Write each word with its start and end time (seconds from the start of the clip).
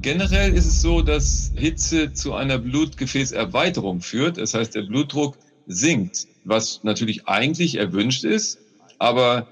generell 0.00 0.52
ist 0.54 0.66
es 0.66 0.80
so, 0.80 1.02
dass 1.02 1.52
Hitze 1.54 2.12
zu 2.12 2.34
einer 2.34 2.58
Blutgefäßerweiterung 2.58 4.00
führt. 4.00 4.38
Das 4.38 4.54
heißt, 4.54 4.74
der 4.74 4.82
Blutdruck 4.82 5.36
sinkt, 5.66 6.26
was 6.44 6.80
natürlich 6.82 7.26
eigentlich 7.26 7.76
erwünscht 7.76 8.24
ist, 8.24 8.58
aber 8.98 9.46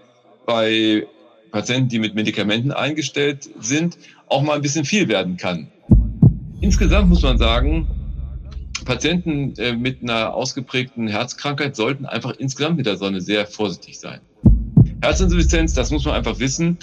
bei 0.47 1.07
Patienten, 1.51 1.89
die 1.89 1.99
mit 1.99 2.15
Medikamenten 2.15 2.73
eingestellt 2.73 3.49
sind, 3.61 3.99
auch 4.29 4.43
mal 4.43 4.57
ein 4.57 4.63
bisschen 4.63 4.85
viel 4.85 5.09
werden 5.09 5.37
kann. 5.37 5.69
Insgesamt 6.61 7.09
muss 7.09 7.23
man 7.23 7.39
sagen, 7.39 7.87
Patienten 8.85 9.55
äh, 9.59 9.73
mit 9.73 10.03
einer 10.03 10.35
ausgeprägten 10.35 11.09
Herzkrankheit 11.09 11.77
sollten 11.77 12.07
einfach 12.07 12.33
insgesamt 12.39 12.77
mit 12.77 12.87
der 12.87 12.97
Sonne 12.97 13.21
sehr 13.21 13.47
vorsichtig 13.47 13.99
sein. 13.99 14.21
Herzinsuffizienz, 15.03 15.75
das 15.75 15.91
muss 15.91 16.05
man 16.05 16.15
einfach 16.15 16.39
wissen, 16.39 16.79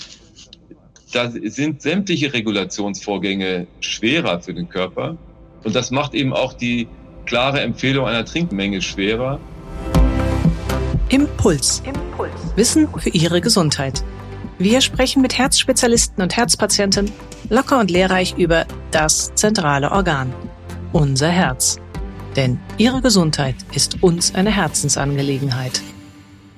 da 1.13 1.29
sind 1.29 1.81
sämtliche 1.81 2.33
Regulationsvorgänge 2.33 3.67
schwerer 3.79 4.41
für 4.41 4.53
den 4.53 4.67
Körper. 4.67 5.15
Und 5.63 5.75
das 5.75 5.91
macht 5.91 6.13
eben 6.13 6.33
auch 6.33 6.53
die 6.53 6.87
klare 7.25 7.61
Empfehlung 7.61 8.07
einer 8.07 8.25
Trinkmenge 8.25 8.81
schwerer. 8.81 9.39
Impuls. 11.09 11.83
Impuls. 11.85 12.31
Wissen 12.55 12.89
für 12.97 13.09
Ihre 13.09 13.41
Gesundheit. 13.41 14.03
Wir 14.57 14.81
sprechen 14.81 15.21
mit 15.21 15.37
Herzspezialisten 15.37 16.21
und 16.23 16.35
Herzpatienten 16.35 17.11
locker 17.49 17.79
und 17.79 17.91
lehrreich 17.91 18.35
über 18.37 18.65
das 18.91 19.33
zentrale 19.35 19.91
Organ, 19.91 20.33
unser 20.91 21.29
Herz. 21.29 21.79
Denn 22.35 22.59
Ihre 22.77 23.01
Gesundheit 23.01 23.55
ist 23.73 24.01
uns 24.01 24.33
eine 24.33 24.51
Herzensangelegenheit. 24.51 25.81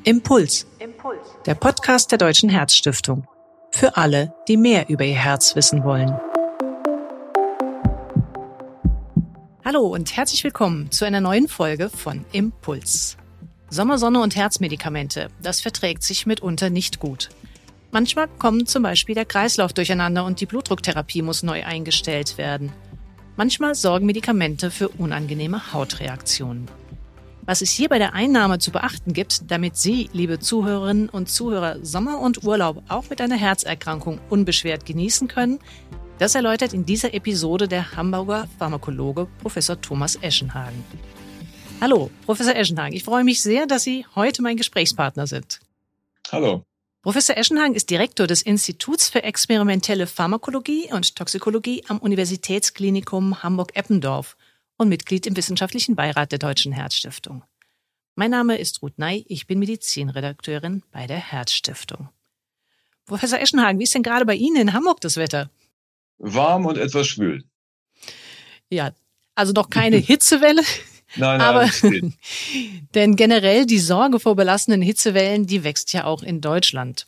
Impuls. 0.04 0.66
Impuls. 0.80 1.20
Der 1.46 1.55
Podcast 1.55 2.12
der 2.12 2.18
Deutschen 2.18 2.49
Herzstiftung 2.49 3.27
für 3.72 3.98
alle, 3.98 4.34
die 4.48 4.58
mehr 4.58 4.90
über 4.90 5.04
ihr 5.04 5.16
Herz 5.16 5.55
wissen 5.55 5.84
wollen. 5.84 6.14
Hallo 9.64 9.82
und 9.88 10.16
herzlich 10.16 10.44
willkommen 10.44 10.91
zu 10.91 11.05
einer 11.05 11.22
neuen 11.22 11.48
Folge 11.48 11.90
von 11.90 12.24
Impuls. 12.32 13.18
Sommersonne 13.70 14.22
und 14.22 14.35
Herzmedikamente, 14.35 15.27
das 15.41 15.62
verträgt 15.62 16.04
sich 16.04 16.26
mitunter 16.26 16.70
nicht 16.70 16.99
gut. 16.99 17.30
Manchmal 17.91 18.27
kommt 18.27 18.70
zum 18.70 18.84
Beispiel 18.84 19.16
der 19.16 19.26
Kreislauf 19.26 19.74
durcheinander 19.74 20.26
und 20.26 20.40
die 20.40 20.46
Blutdrucktherapie 20.46 21.22
muss 21.22 21.44
neu 21.44 21.63
eingestellt 21.63 22.38
werden. 22.38 22.72
Manchmal 23.38 23.76
sorgen 23.76 24.05
Medikamente 24.05 24.72
für 24.72 24.90
unangenehme 24.90 25.74
Hautreaktionen. 25.74 26.68
Was 27.48 27.62
es 27.62 27.70
hier 27.70 27.90
bei 27.90 27.99
der 27.99 28.13
Einnahme 28.13 28.57
zu 28.57 28.71
beachten 28.71 29.13
gibt, 29.13 29.51
damit 29.51 29.77
Sie, 29.77 30.10
liebe 30.13 30.40
Zuhörerinnen 30.40 31.10
und 31.10 31.29
Zuhörer, 31.29 31.77
Sommer 31.85 32.20
und 32.20 32.43
Urlaub 32.43 32.82
auch 32.88 33.12
mit 33.12 33.21
einer 33.21 33.35
Herzerkrankung 33.35 34.20
unbeschwert 34.32 34.84
genießen 34.88 35.27
können, 35.27 35.60
das 36.18 36.34
erläutert 36.34 36.73
in 36.73 36.88
dieser 36.88 37.13
Episode 37.13 37.68
der 37.68 37.96
Hamburger 37.96 38.48
Pharmakologe 38.57 39.27
Professor 39.43 39.79
Thomas 39.79 40.16
Eschenhagen. 40.16 40.84
Hallo, 41.79 42.10
Professor 42.26 42.55
Eschenhagen, 42.55 42.96
ich 42.96 43.04
freue 43.04 43.23
mich 43.23 43.43
sehr, 43.43 43.68
dass 43.68 43.84
Sie 43.84 44.07
heute 44.16 44.41
mein 44.41 44.57
Gesprächspartner 44.57 45.27
sind. 45.27 45.60
Hallo. 46.32 46.63
Professor 47.04 47.38
Eschenhagen 47.38 47.76
ist 47.76 47.91
Direktor 47.91 48.26
des 48.26 48.41
Instituts 48.41 49.10
für 49.10 49.21
experimentelle 49.21 50.07
Pharmakologie 50.07 50.91
und 50.91 51.16
Toxikologie 51.16 51.84
am 51.90 51.99
Universitätsklinikum 51.99 53.43
Hamburg-Eppendorf 53.43 54.35
und 54.77 54.90
Mitglied 54.90 55.26
im 55.27 55.37
wissenschaftlichen 55.37 55.95
Beirat 55.95 56.31
der 56.31 56.40
Deutschen 56.40 56.71
Herzstiftung. 56.71 57.43
Mein 58.15 58.31
Name 58.31 58.57
ist 58.57 58.82
Ruth 58.82 58.98
Ney, 58.98 59.26
ich 59.27 59.48
bin 59.48 59.59
Medizinredakteurin 59.59 60.84
bei 60.91 61.07
der 61.07 61.17
Herzstiftung. 61.17 62.09
Professor 63.05 63.40
Eschenhagen, 63.40 63.79
wie 63.79 63.84
ist 63.84 63.93
denn 63.93 64.03
gerade 64.03 64.25
bei 64.25 64.35
Ihnen 64.35 64.56
in 64.56 64.73
Hamburg 64.73 65.01
das 65.01 65.17
Wetter? 65.17 65.50
Warm 66.17 66.66
und 66.66 66.78
etwas 66.78 67.07
schwül. 67.07 67.44
Ja, 68.69 68.91
also 69.35 69.53
noch 69.53 69.69
keine 69.69 69.97
Hitzewelle. 69.97 70.63
Nein, 71.17 71.38
nein, 71.38 71.41
aber 71.41 71.69
denn 72.95 73.16
generell 73.16 73.66
die 73.66 73.79
Sorge 73.79 74.19
vor 74.19 74.35
belastenden 74.35 74.81
Hitzewellen, 74.81 75.45
die 75.45 75.63
wächst 75.63 75.94
ja 75.94 76.05
auch 76.05 76.23
in 76.23 76.41
Deutschland. 76.41 77.07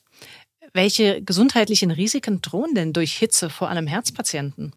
Welche 0.73 1.23
gesundheitlichen 1.23 1.91
Risiken 1.91 2.41
drohen 2.41 2.75
denn 2.75 2.93
durch 2.93 3.17
Hitze 3.17 3.49
vor 3.49 3.69
allem 3.69 3.87
Herzpatienten? 3.87 4.73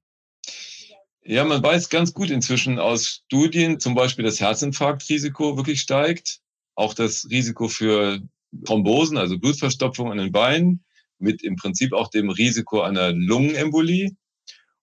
Ja, 1.22 1.44
man 1.44 1.62
weiß 1.62 1.91
ganz 1.91 2.14
gut 2.14 2.31
inzwischen 2.31 2.78
aus 2.78 3.22
Studien, 3.26 3.78
zum 3.78 3.94
Beispiel 3.94 4.25
das 4.25 4.41
Herzinfarktrisiko 4.41 5.56
wirklich 5.56 5.81
steigt, 5.81 6.41
auch 6.75 6.94
das 6.94 7.28
Risiko 7.31 7.69
für 7.69 8.20
Thrombosen, 8.64 9.19
also 9.19 9.38
Blutverstopfung 9.38 10.10
an 10.10 10.19
den 10.19 10.32
Beinen, 10.32 10.84
mit 11.19 11.42
im 11.42 11.56
Prinzip 11.56 11.92
auch 11.92 12.09
dem 12.09 12.30
Risiko 12.30 12.80
einer 12.80 13.12
Lungenembolie. 13.12 14.16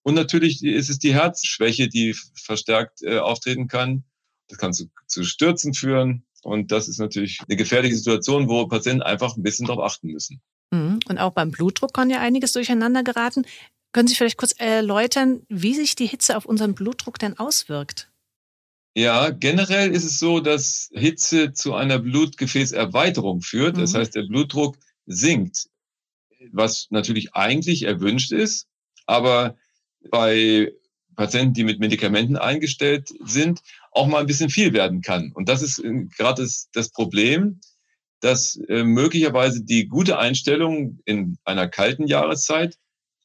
Und 0.04 0.14
natürlich 0.14 0.64
ist 0.64 0.90
es 0.90 1.00
die 1.00 1.14
Herzschwäche, 1.14 1.90
die 1.90 2.16
verstärkt 2.36 3.02
äh, 3.02 3.18
auftreten 3.18 3.68
kann. 3.68 4.04
Das 4.48 4.58
kann 4.58 4.74
zu, 4.74 4.90
zu 5.08 5.24
Stürzen 5.24 5.74
führen. 5.74 6.24
Und 6.44 6.72
das 6.72 6.88
ist 6.88 7.00
natürlich 7.00 7.42
eine 7.46 7.58
gefährliche 7.58 7.96
Situation, 7.96 8.48
wo 8.48 8.68
Patienten 8.68 9.02
einfach 9.02 9.36
ein 9.36 9.44
bisschen 9.44 9.66
darauf 9.66 9.84
achten 9.84 10.08
müssen. 10.08 10.40
Mhm. 10.72 11.00
Und 11.10 11.18
auch 11.18 11.34
beim 11.34 11.52
Blutdruck 11.52 11.94
kann 11.94 12.10
ja 12.10 12.20
einiges 12.20 12.54
durcheinander 12.54 13.04
geraten. 13.04 13.46
Können 13.98 14.08
Sie 14.08 14.14
vielleicht 14.14 14.38
kurz 14.38 14.54
erläutern, 14.60 15.42
wie 15.50 15.74
sich 15.74 15.96
die 15.96 16.06
Hitze 16.06 16.38
auf 16.38 16.46
unseren 16.46 16.76
Blutdruck 16.76 17.18
denn 17.18 17.40
auswirkt? 17.40 18.12
Ja, 18.94 19.32
generell 19.32 19.90
ist 19.90 20.04
es 20.04 20.20
so, 20.20 20.40
dass 20.40 20.92
Hitze 20.94 21.52
zu 21.52 21.74
einer 21.74 21.98
Blutgefäßerweiterung 21.98 23.42
führt. 23.42 23.76
Mhm. 23.76 23.82
Das 23.82 23.96
heißt, 23.96 24.14
der 24.14 24.28
Blutdruck 24.28 24.78
sinkt, 25.08 25.70
was 26.52 26.90
natürlich 26.92 27.34
eigentlich 27.34 27.86
erwünscht 27.86 28.32
ist, 28.32 28.68
aber 29.08 29.58
bei 30.12 30.72
Patienten, 31.16 31.56
die 31.56 31.64
mit 31.64 31.80
Medikamenten 31.80 32.38
eingestellt 32.38 33.10
sind, 33.26 33.64
auch 33.92 34.06
mal 34.06 34.20
ein 34.20 34.28
bisschen 34.28 34.52
viel 34.52 34.74
werden 34.74 35.02
kann. 35.02 35.32
Und 35.34 35.50
das 35.50 35.64
ist 35.64 35.80
äh, 35.80 36.06
gerade 36.16 36.44
das, 36.44 36.70
das 36.72 36.92
Problem, 36.92 37.62
dass 38.20 38.58
äh, 38.68 38.84
möglicherweise 38.84 39.64
die 39.64 39.88
gute 39.88 40.20
Einstellung 40.20 41.00
in 41.06 41.40
einer 41.46 41.68
kalten 41.68 42.06
Jahreszeit 42.06 42.78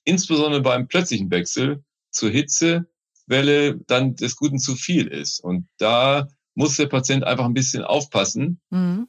insbesondere 0.04 0.62
beim 0.62 0.88
plötzlichen 0.88 1.30
Wechsel 1.30 1.84
zur 2.10 2.30
Hitzewelle 2.30 3.78
dann 3.86 4.16
des 4.16 4.36
Guten 4.36 4.58
zu 4.58 4.74
viel 4.74 5.06
ist. 5.06 5.40
Und 5.40 5.68
da 5.78 6.28
muss 6.54 6.76
der 6.76 6.86
Patient 6.86 7.24
einfach 7.24 7.44
ein 7.44 7.54
bisschen 7.54 7.82
aufpassen 7.82 8.60
mhm. 8.70 9.08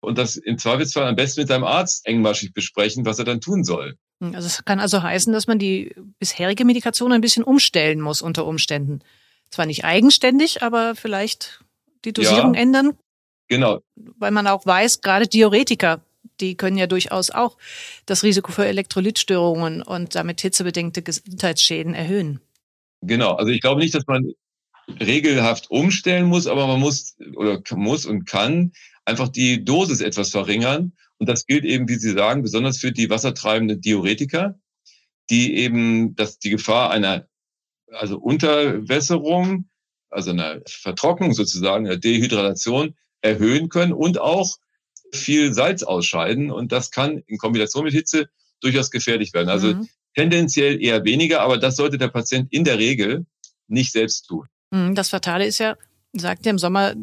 und 0.00 0.18
das 0.18 0.36
im 0.36 0.58
Zweifelsfall 0.58 1.08
am 1.08 1.16
besten 1.16 1.40
mit 1.40 1.48
seinem 1.48 1.64
Arzt 1.64 2.06
engmaschig 2.06 2.52
besprechen, 2.52 3.04
was 3.04 3.18
er 3.18 3.24
dann 3.24 3.40
tun 3.40 3.64
soll. 3.64 3.96
Hm, 4.20 4.34
also 4.34 4.46
es 4.46 4.64
kann 4.64 4.80
also 4.80 5.02
heißen, 5.02 5.32
dass 5.32 5.46
man 5.46 5.58
die 5.58 5.94
bisherige 6.18 6.64
Medikation 6.64 7.12
ein 7.12 7.20
bisschen 7.20 7.44
umstellen 7.44 8.00
muss 8.00 8.22
unter 8.22 8.46
Umständen. 8.46 9.00
Zwar 9.50 9.66
nicht 9.66 9.84
eigenständig, 9.84 10.62
aber 10.62 10.94
vielleicht 10.94 11.64
die 12.04 12.12
Dosierung 12.12 12.54
ja, 12.54 12.60
ändern. 12.60 12.96
Genau. 13.48 13.80
Weil 13.96 14.30
man 14.30 14.46
auch 14.46 14.64
weiß, 14.64 15.00
gerade 15.00 15.26
Diuretika 15.26 16.00
die 16.40 16.56
können 16.56 16.76
ja 16.76 16.86
durchaus 16.86 17.30
auch 17.30 17.56
das 18.06 18.22
Risiko 18.22 18.52
für 18.52 18.66
Elektrolytstörungen 18.66 19.82
und 19.82 20.14
damit 20.14 20.40
hitzebedingte 20.40 21.02
Gesundheitsschäden 21.02 21.94
erhöhen. 21.94 22.40
Genau, 23.02 23.34
also 23.34 23.50
ich 23.50 23.60
glaube 23.60 23.80
nicht, 23.80 23.94
dass 23.94 24.06
man 24.06 24.32
regelhaft 25.00 25.70
umstellen 25.70 26.26
muss, 26.26 26.46
aber 26.46 26.66
man 26.66 26.80
muss 26.80 27.16
oder 27.36 27.62
muss 27.74 28.06
und 28.06 28.26
kann 28.26 28.72
einfach 29.04 29.28
die 29.28 29.64
Dosis 29.64 30.00
etwas 30.00 30.30
verringern. 30.30 30.92
Und 31.18 31.28
das 31.28 31.46
gilt 31.46 31.64
eben, 31.64 31.88
wie 31.88 31.96
Sie 31.96 32.12
sagen, 32.12 32.42
besonders 32.42 32.78
für 32.78 32.92
die 32.92 33.10
wassertreibenden 33.10 33.80
Diuretika, 33.80 34.58
die 35.30 35.56
eben 35.56 36.16
dass 36.16 36.38
die 36.38 36.50
Gefahr 36.50 36.90
einer 36.90 37.26
also 37.92 38.18
Unterwässerung, 38.18 39.68
also 40.10 40.30
einer 40.30 40.60
Vertrocknung 40.66 41.32
sozusagen, 41.32 41.86
einer 41.86 41.96
Dehydratation 41.96 42.96
erhöhen 43.20 43.68
können 43.68 43.92
und 43.92 44.20
auch 44.20 44.56
viel 45.14 45.52
Salz 45.54 45.82
ausscheiden 45.82 46.50
und 46.50 46.72
das 46.72 46.90
kann 46.90 47.22
in 47.26 47.38
Kombination 47.38 47.84
mit 47.84 47.94
Hitze 47.94 48.28
durchaus 48.60 48.90
gefährlich 48.90 49.32
werden. 49.32 49.48
Also 49.48 49.68
mhm. 49.68 49.88
tendenziell 50.14 50.82
eher 50.82 51.04
weniger, 51.04 51.40
aber 51.42 51.58
das 51.58 51.76
sollte 51.76 51.98
der 51.98 52.08
Patient 52.08 52.52
in 52.52 52.64
der 52.64 52.78
Regel 52.78 53.26
nicht 53.68 53.92
selbst 53.92 54.26
tun. 54.26 54.46
Mhm, 54.70 54.94
das 54.94 55.10
Fatale 55.10 55.46
ist 55.46 55.58
ja, 55.58 55.76
sagt 56.12 56.46
ja 56.46 56.50
im 56.50 56.58
Sommer, 56.58 56.94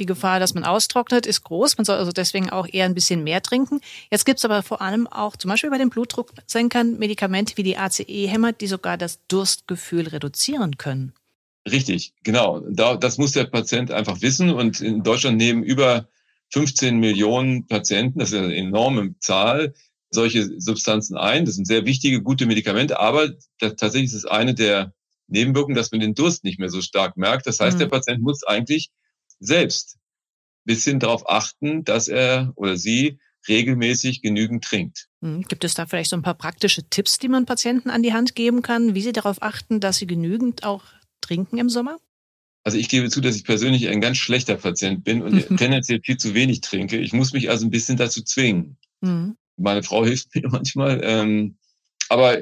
die 0.00 0.06
Gefahr, 0.06 0.40
dass 0.40 0.54
man 0.54 0.64
austrocknet, 0.64 1.26
ist 1.26 1.42
groß. 1.44 1.76
Man 1.76 1.84
soll 1.84 1.98
also 1.98 2.10
deswegen 2.10 2.50
auch 2.50 2.66
eher 2.70 2.86
ein 2.86 2.94
bisschen 2.94 3.22
mehr 3.22 3.42
trinken. 3.42 3.80
Jetzt 4.10 4.24
gibt 4.24 4.38
es 4.38 4.44
aber 4.44 4.62
vor 4.62 4.80
allem 4.80 5.06
auch 5.06 5.36
zum 5.36 5.50
Beispiel 5.50 5.70
bei 5.70 5.78
den 5.78 5.90
Blutdrucksenkern 5.90 6.98
Medikamente 6.98 7.56
wie 7.56 7.62
die 7.62 7.76
ACE-Hämmer, 7.76 8.52
die 8.52 8.66
sogar 8.66 8.96
das 8.96 9.20
Durstgefühl 9.28 10.08
reduzieren 10.08 10.78
können. 10.78 11.12
Richtig, 11.70 12.14
genau. 12.24 12.60
das 12.60 13.18
muss 13.18 13.32
der 13.32 13.44
Patient 13.44 13.90
einfach 13.90 14.22
wissen. 14.22 14.50
Und 14.50 14.80
in 14.80 15.02
Deutschland 15.02 15.36
nehmen 15.36 15.62
über 15.62 16.08
15 16.52 16.98
Millionen 16.98 17.66
Patienten, 17.66 18.18
das 18.18 18.32
ist 18.32 18.38
eine 18.38 18.54
enorme 18.56 19.16
Zahl, 19.20 19.74
solche 20.10 20.60
Substanzen 20.60 21.16
ein. 21.16 21.44
Das 21.44 21.54
sind 21.54 21.66
sehr 21.66 21.86
wichtige, 21.86 22.22
gute 22.22 22.46
Medikamente, 22.46 22.98
aber 22.98 23.30
das, 23.58 23.76
tatsächlich 23.76 24.10
ist 24.10 24.24
es 24.24 24.26
eine 24.26 24.54
der 24.54 24.92
Nebenwirkungen, 25.28 25.76
dass 25.76 25.92
man 25.92 26.00
den 26.00 26.14
Durst 26.14 26.42
nicht 26.42 26.58
mehr 26.58 26.70
so 26.70 26.82
stark 26.82 27.16
merkt. 27.16 27.46
Das 27.46 27.60
heißt, 27.60 27.76
mhm. 27.76 27.80
der 27.80 27.88
Patient 27.88 28.20
muss 28.20 28.42
eigentlich 28.42 28.90
selbst 29.38 29.96
bisschen 30.64 31.00
darauf 31.00 31.28
achten, 31.28 31.84
dass 31.84 32.08
er 32.08 32.52
oder 32.56 32.76
sie 32.76 33.18
regelmäßig 33.48 34.22
genügend 34.22 34.62
trinkt. 34.64 35.08
Hm, 35.22 35.42
gibt 35.42 35.64
es 35.64 35.74
da 35.74 35.86
vielleicht 35.86 36.10
so 36.10 36.16
ein 36.16 36.22
paar 36.22 36.34
praktische 36.34 36.88
Tipps, 36.88 37.18
die 37.18 37.28
man 37.28 37.46
Patienten 37.46 37.90
an 37.90 38.02
die 38.02 38.12
Hand 38.12 38.34
geben 38.34 38.62
kann, 38.62 38.94
wie 38.94 39.00
sie 39.00 39.12
darauf 39.12 39.42
achten, 39.42 39.80
dass 39.80 39.96
sie 39.96 40.06
genügend 40.06 40.64
auch 40.64 40.84
trinken 41.20 41.58
im 41.58 41.70
Sommer? 41.70 41.98
Also 42.62 42.76
ich 42.76 42.88
gebe 42.88 43.08
zu, 43.08 43.20
dass 43.20 43.36
ich 43.36 43.44
persönlich 43.44 43.88
ein 43.88 44.00
ganz 44.00 44.18
schlechter 44.18 44.56
Patient 44.56 45.02
bin 45.02 45.22
und 45.22 45.50
mhm. 45.50 45.56
tendenziell 45.56 46.00
viel 46.02 46.18
zu 46.18 46.34
wenig 46.34 46.60
trinke. 46.60 46.98
Ich 46.98 47.12
muss 47.12 47.32
mich 47.32 47.48
also 47.48 47.66
ein 47.66 47.70
bisschen 47.70 47.96
dazu 47.96 48.22
zwingen. 48.22 48.76
Mhm. 49.00 49.36
Meine 49.56 49.82
Frau 49.82 50.04
hilft 50.04 50.34
mir 50.34 50.48
manchmal. 50.48 51.00
Ähm, 51.02 51.56
aber 52.08 52.38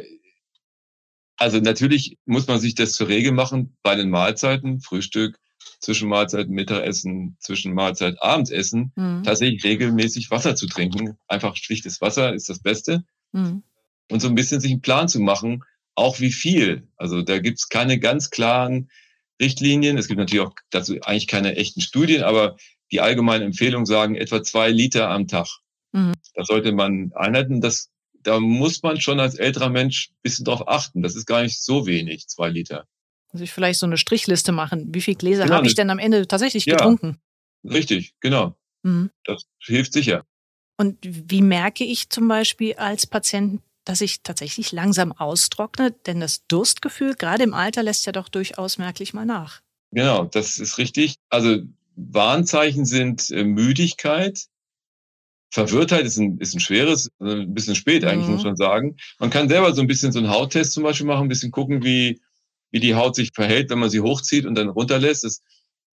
also 1.37 1.61
natürlich 1.61 2.19
muss 2.26 2.49
man 2.49 2.59
sich 2.59 2.75
das 2.75 2.93
zur 2.93 3.09
Regel 3.09 3.32
machen 3.32 3.76
bei 3.82 3.94
den 3.94 4.11
Mahlzeiten, 4.11 4.81
Frühstück, 4.81 5.38
Zwischenmahlzeit, 5.81 6.49
Mittagessen, 6.49 7.37
Zwischenmahlzeit, 7.38 8.21
Abendessen, 8.21 8.93
mhm. 8.97 9.23
tatsächlich 9.23 9.62
regelmäßig 9.62 10.32
Wasser 10.32 10.56
zu 10.56 10.67
trinken. 10.67 11.17
Einfach 11.29 11.56
schlichtes 11.56 12.00
Wasser 12.00 12.35
ist 12.35 12.49
das 12.49 12.59
Beste. 12.61 13.05
Mhm. 13.32 13.62
Und 14.11 14.21
so 14.21 14.29
ein 14.29 14.35
bisschen 14.35 14.61
sich 14.61 14.73
einen 14.73 14.81
Plan 14.81 15.09
zu 15.09 15.21
machen, 15.21 15.62
auch 15.94 16.19
wie 16.19 16.32
viel. 16.32 16.88
Also 16.97 17.23
da 17.23 17.38
gibt's 17.38 17.69
keine 17.69 18.00
ganz 18.00 18.31
klaren 18.31 18.91
Richtlinien. 19.40 19.99
Es 19.99 20.08
gibt 20.08 20.19
natürlich 20.19 20.46
auch 20.46 20.55
dazu 20.70 21.00
eigentlich 21.02 21.26
keine 21.26 21.56
echten 21.56 21.81
Studien, 21.81 22.23
aber 22.23 22.56
die 22.90 23.00
allgemeinen 23.00 23.44
Empfehlungen 23.44 23.87
sagen 23.87 24.17
etwa 24.17 24.43
zwei 24.43 24.70
Liter 24.70 25.11
am 25.11 25.26
Tag. 25.26 25.49
Mhm. 25.93 26.14
Das 26.35 26.46
sollte 26.46 26.73
man 26.73 27.12
einhalten. 27.14 27.61
Das, 27.61 27.90
da 28.23 28.40
muss 28.40 28.82
man 28.82 29.00
schon 29.00 29.20
als 29.20 29.35
älterer 29.35 29.69
Mensch 29.69 30.11
ein 30.11 30.17
bisschen 30.23 30.44
drauf 30.44 30.67
achten. 30.67 31.02
Das 31.02 31.17
ist 31.17 31.26
gar 31.26 31.43
nicht 31.43 31.62
so 31.62 31.87
wenig, 31.87 32.29
zwei 32.29 32.49
Liter. 32.49 32.87
Also 33.31 33.44
ich 33.44 33.52
vielleicht 33.52 33.79
so 33.79 33.87
eine 33.87 33.99
Strichliste 33.99 34.52
machen. 34.52 34.94
Wie 34.94 35.00
viele 35.00 35.17
Gläser 35.17 35.44
genau, 35.44 35.56
habe 35.56 35.67
ich 35.67 35.75
denn 35.75 35.90
am 35.90 35.99
Ende 35.99 36.26
tatsächlich 36.26 36.64
ja, 36.64 36.76
getrunken? 36.76 37.19
Richtig, 37.64 38.14
genau. 38.20 38.56
Mhm. 38.82 39.11
Das 39.25 39.44
hilft 39.62 39.93
sicher. 39.93 40.25
Und 40.79 40.96
wie 41.02 41.43
merke 41.43 41.85
ich 41.85 42.08
zum 42.08 42.29
Beispiel 42.29 42.75
als 42.75 43.06
Patient, 43.06 43.61
dass 43.88 44.02
ich 44.02 44.23
tatsächlich 44.23 44.70
langsam 44.73 45.12
austrockne? 45.12 45.93
Denn 46.06 46.20
das 46.20 46.46
Durstgefühl, 46.46 47.14
gerade 47.14 47.43
im 47.43 47.55
Alter, 47.55 47.82
lässt 47.82 48.05
ja 48.05 48.12
doch 48.12 48.29
durchaus 48.29 48.76
merklich 48.76 49.14
mal 49.14 49.25
nach. 49.25 49.62
Genau, 49.93 50.25
das 50.25 50.58
ist 50.58 50.76
richtig. 50.76 51.17
Also 51.31 51.62
Warnzeichen 51.96 52.85
sind 52.85 53.31
äh, 53.31 53.44
Müdigkeit. 53.44 54.44
Verwirrtheit 55.50 56.05
ist 56.05 56.19
ein, 56.19 56.38
ist 56.38 56.55
ein 56.55 56.61
schweres, 56.61 57.11
äh, 57.20 57.32
ein 57.32 57.55
bisschen 57.55 57.75
spät 57.75 58.05
eigentlich, 58.05 58.29
mhm. 58.29 58.35
muss 58.35 58.44
man 58.44 58.56
sagen. 58.56 58.96
Man 59.19 59.31
kann 59.31 59.49
selber 59.49 59.75
so 59.75 59.81
ein 59.81 59.87
bisschen 59.87 60.12
so 60.12 60.19
einen 60.19 60.29
Hauttest 60.29 60.73
zum 60.73 60.82
Beispiel 60.82 61.06
machen, 61.06 61.23
ein 61.23 61.29
bisschen 61.29 61.50
gucken, 61.50 61.82
wie, 61.82 62.20
wie 62.70 62.81
die 62.81 62.94
Haut 62.94 63.17
sich 63.17 63.31
verhält, 63.35 63.70
wenn 63.70 63.79
man 63.79 63.88
sie 63.88 64.00
hochzieht 64.00 64.44
und 64.44 64.55
dann 64.55 64.69
runterlässt. 64.69 65.25
Das 65.25 65.43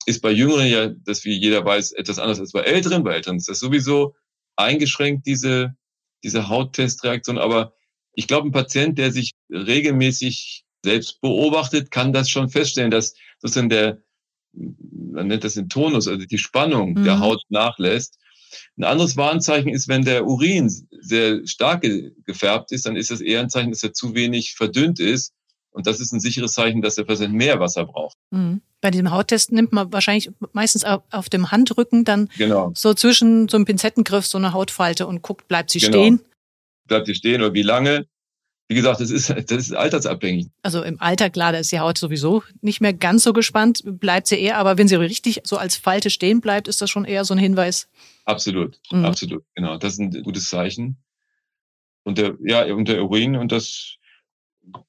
ist 0.06 0.22
bei 0.22 0.32
Jüngeren 0.32 0.68
ja, 0.68 0.90
das 0.90 1.24
wie 1.24 1.34
jeder 1.34 1.64
weiß, 1.64 1.94
etwas 1.94 2.20
anders 2.20 2.42
als 2.42 2.52
bei 2.52 2.62
Älteren. 2.62 3.06
Bei 3.06 3.14
Älteren 3.14 3.38
ist 3.38 3.48
das 3.48 3.60
sowieso 3.60 4.16
eingeschränkt, 4.58 5.26
diese, 5.26 5.76
diese 6.24 6.50
Hauttestreaktion. 6.50 7.38
Aber 7.38 7.74
ich 8.16 8.28
glaube, 8.28 8.48
ein 8.48 8.52
Patient, 8.52 8.98
der 8.98 9.12
sich 9.12 9.32
regelmäßig 9.50 10.64
selbst 10.84 11.22
beobachtet, 11.22 11.92
kann 11.92 12.14
das 12.14 12.30
schon 12.30 12.50
feststellen, 12.50 12.92
dass 12.92 13.16
sozusagen 13.40 13.70
der, 13.70 14.02
man 14.54 15.28
nennt 15.28 15.44
das 15.44 15.56
den 15.56 15.70
Tonus, 15.70 16.08
also 16.08 16.26
die 16.26 16.38
Spannung 16.38 16.94
mhm. 16.94 17.04
der 17.04 17.20
Haut 17.20 17.42
nachlässt. 17.50 18.18
Ein 18.78 18.86
anderes 18.86 19.18
Warnzeichen 19.18 19.70
ist, 19.70 19.88
wenn 19.88 20.06
der 20.06 20.26
Urin 20.26 20.72
sehr 20.92 21.46
stark 21.46 21.86
gefärbt 22.26 22.72
ist, 22.72 22.86
dann 22.86 22.96
ist 22.96 23.12
das 23.12 23.22
eher 23.22 23.42
ein 23.42 23.50
Zeichen, 23.50 23.72
dass 23.72 23.84
er 23.84 23.94
zu 23.94 24.16
wenig 24.16 24.54
verdünnt 24.56 25.00
ist. 25.00 25.34
Und 25.72 25.88
das 25.88 26.00
ist 26.00 26.14
ein 26.14 26.22
sicheres 26.22 26.54
Zeichen, 26.54 26.82
dass 26.82 26.96
der 26.96 27.04
Patient 27.04 27.34
mehr 27.34 27.60
Wasser 27.60 27.86
braucht. 27.86 28.16
Mhm. 28.32 28.62
Bei 28.80 28.92
diesem 28.92 29.12
Hauttest 29.12 29.52
nimmt 29.52 29.74
man 29.74 29.92
wahrscheinlich 29.92 30.32
meistens 30.54 30.86
auf 30.86 31.28
dem 31.28 31.52
Handrücken 31.52 32.06
dann 32.06 32.30
genau. 32.38 32.72
so 32.76 32.94
zwischen 32.94 33.50
so 33.50 33.58
einem 33.58 33.66
Pinzettengriff 33.66 34.26
so 34.26 34.38
eine 34.38 34.54
Hautfalte 34.54 35.06
und 35.06 35.22
guckt, 35.22 35.50
bleibt 35.50 35.72
sie 35.72 35.80
genau. 35.80 35.92
stehen. 35.92 36.22
Bleibt 36.88 37.08
sie 37.08 37.16
stehen 37.16 37.42
oder 37.42 37.54
wie 37.54 37.62
lange? 37.62 38.08
Wie 38.68 38.76
gesagt, 38.76 39.00
das 39.00 39.12
ist, 39.12 39.30
das 39.30 39.58
ist 39.58 39.74
altersabhängig. 39.74 40.48
Also 40.64 40.82
im 40.82 41.00
Alter, 41.00 41.30
klar, 41.30 41.52
da 41.52 41.60
ist 41.60 41.72
die 41.72 41.80
Haut 41.80 41.98
sowieso 41.98 42.44
nicht 42.62 42.82
mehr 42.82 42.94
ganz 42.94 43.24
so 43.24 43.34
gespannt, 43.34 43.82
bleibt 43.86 44.28
sie 44.28 44.40
eher, 44.40 44.58
aber 44.58 44.78
wenn 44.78 44.88
sie 44.88 44.96
richtig 44.96 45.42
so 45.44 45.58
als 45.58 45.76
Falte 45.76 46.10
stehen 46.10 46.42
bleibt, 46.42 46.68
ist 46.68 46.82
das 46.82 46.90
schon 46.90 47.06
eher 47.06 47.26
so 47.26 47.34
ein 47.34 47.40
Hinweis. 47.40 47.88
Absolut, 48.26 48.80
mhm. 48.92 49.06
absolut, 49.06 49.44
genau. 49.54 49.78
Das 49.78 49.94
ist 49.94 50.00
ein 50.00 50.24
gutes 50.24 50.50
Zeichen. 50.50 50.98
Und 52.04 52.18
der, 52.18 52.38
ja, 52.44 52.64
und 52.74 52.88
der 52.88 53.04
Urin 53.04 53.36
und 53.36 53.52
das, 53.52 53.98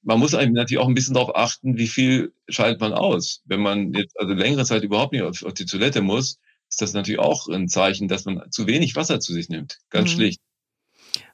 man 0.02 0.18
muss 0.18 0.34
eigentlich 0.34 0.52
natürlich 0.52 0.82
auch 0.82 0.88
ein 0.88 0.94
bisschen 0.94 1.14
darauf 1.14 1.34
achten, 1.34 1.76
wie 1.76 1.86
viel 1.86 2.32
schaltet 2.48 2.80
man 2.80 2.92
aus. 2.92 3.42
Wenn 3.44 3.60
man 3.60 3.92
jetzt 3.92 4.18
also 4.18 4.32
längere 4.32 4.64
Zeit 4.64 4.84
überhaupt 4.84 5.12
nicht 5.12 5.22
auf, 5.22 5.42
auf 5.42 5.54
die 5.54 5.66
Toilette 5.66 6.00
muss, 6.02 6.38
ist 6.68 6.82
das 6.82 6.94
natürlich 6.94 7.20
auch 7.20 7.48
ein 7.48 7.68
Zeichen, 7.68 8.08
dass 8.08 8.24
man 8.24 8.50
zu 8.50 8.66
wenig 8.66 8.96
Wasser 8.96 9.20
zu 9.20 9.32
sich 9.32 9.48
nimmt. 9.48 9.78
Ganz 9.90 10.10
mhm. 10.10 10.14
schlicht. 10.14 10.40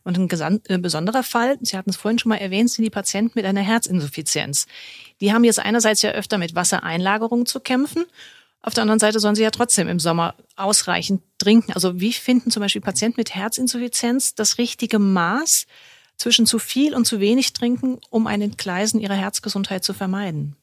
Und 0.05 0.19
ein, 0.19 0.61
äh, 0.69 0.79
besonderer 0.79 1.23
Fall, 1.23 1.59
Sie 1.61 1.77
hatten 1.77 1.91
es 1.91 1.97
vorhin 1.97 2.19
schon 2.19 2.31
mal 2.31 2.37
erwähnt, 2.37 2.71
sind 2.71 2.85
die 2.85 2.91
Patienten 2.91 3.33
mit 3.35 3.45
einer 3.45 3.61
Herzinsuffizienz. 3.61 4.67
Die 5.21 5.33
haben 5.33 5.45
jetzt 5.45 5.61
einerseits 5.61 6.03
ja 6.03 6.11
öfter 6.11 6.39
mit 6.39 6.55
Wassereinlagerungen 6.55 7.47
zu 7.47 7.61
kämpfen. 7.61 8.05
Auf 8.63 8.75
der 8.75 8.83
anderen 8.83 9.01
Seite 9.01 9.19
sollen 9.19 9.35
sie 9.35 9.43
ja 9.43 9.51
trotzdem 9.51 9.89
im 9.89 9.99
Sommer 9.99 10.35
ausreichend 10.57 11.23
trinken. 11.39 11.73
Also 11.73 12.01
wie 12.01 12.13
finden 12.13 12.51
zum 12.51 12.61
Beispiel 12.61 12.81
Patienten 12.81 13.21
mit 13.21 13.35
Herzinsuffizienz 13.35 14.35
das 14.35 14.59
richtige 14.59 14.99
Maß 14.99 15.67
zwischen 16.17 16.47
zu 16.47 16.61
viel 16.61 16.95
und 16.95 17.05
zu 17.05 17.19
wenig 17.19 17.53
trinken, 17.53 17.99
um 18.11 18.29
ein 18.29 18.41
Entgleisen 18.41 19.01
ihrer 19.01 19.17
Herzgesundheit 19.17 19.83
zu 19.83 19.95
vermeiden? 19.95 20.57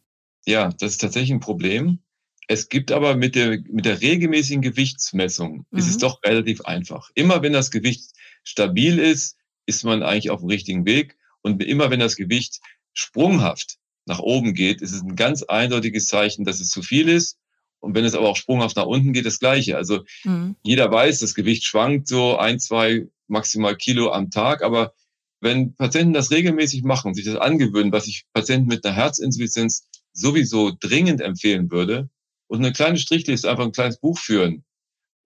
Ja, 0.45 0.69
das 0.80 0.92
ist 0.94 1.01
tatsächlich 1.01 1.31
ein 1.31 1.42
Problem. 1.42 2.00
Es 2.47 2.69
gibt 2.69 2.92
aber 2.92 3.15
mit 3.15 3.35
der, 3.35 3.59
mit 3.69 3.85
der 3.85 4.01
regelmäßigen 4.01 4.62
Gewichtsmessung 4.62 5.65
mhm. 5.69 5.77
ist 5.77 5.88
es 5.88 5.95
mhm. 5.95 6.00
doch 6.00 6.24
relativ 6.24 6.62
einfach. 6.62 7.12
Immer 7.13 7.42
wenn 7.44 7.53
das 7.53 7.69
Gewicht 7.69 8.12
stabil 8.44 9.00
ist, 9.00 9.38
ist 9.65 9.83
man 9.83 10.03
eigentlich 10.03 10.30
auf 10.30 10.39
dem 10.39 10.50
richtigen 10.50 10.86
Weg. 10.86 11.18
Und 11.41 11.63
immer 11.63 11.89
wenn 11.89 12.00
das 12.00 12.15
Gewicht 12.15 12.59
sprunghaft 12.94 13.77
nach 14.06 14.19
oben 14.19 14.53
geht, 14.53 14.81
ist 14.81 14.91
es 14.91 15.01
ein 15.01 15.15
ganz 15.15 15.44
eindeutiges 15.44 16.07
Zeichen, 16.07 16.45
dass 16.45 16.59
es 16.59 16.69
zu 16.69 16.81
viel 16.81 17.07
ist. 17.07 17.38
Und 17.80 17.95
wenn 17.95 18.03
es 18.03 18.15
aber 18.15 18.27
auch 18.27 18.36
sprunghaft 18.36 18.75
nach 18.75 18.86
unten 18.86 19.13
geht, 19.13 19.25
das 19.25 19.39
Gleiche. 19.39 19.77
Also 19.77 20.03
mhm. 20.24 20.56
jeder 20.63 20.91
weiß, 20.91 21.19
das 21.19 21.33
Gewicht 21.33 21.63
schwankt 21.63 22.07
so 22.07 22.38
ein, 22.38 22.59
zwei, 22.59 23.07
maximal 23.27 23.75
Kilo 23.75 24.12
am 24.12 24.31
Tag. 24.31 24.63
Aber 24.63 24.94
wenn 25.39 25.75
Patienten 25.75 26.13
das 26.13 26.31
regelmäßig 26.31 26.83
machen, 26.83 27.13
sich 27.13 27.25
das 27.25 27.35
angewöhnen, 27.35 27.94
was 27.94 28.07
ich 28.07 28.25
Patienten 28.33 28.68
mit 28.68 28.83
einer 28.83 28.95
Herzinsuffizienz 28.95 29.88
sowieso 30.12 30.71
dringend 30.77 31.21
empfehlen 31.21 31.71
würde, 31.71 32.09
und 32.50 32.59
eine 32.59 32.74
kleine 32.74 32.97
Strichliste, 32.97 33.50
einfach 33.50 33.63
ein 33.63 33.71
kleines 33.71 34.00
Buch 34.00 34.18
führen. 34.18 34.65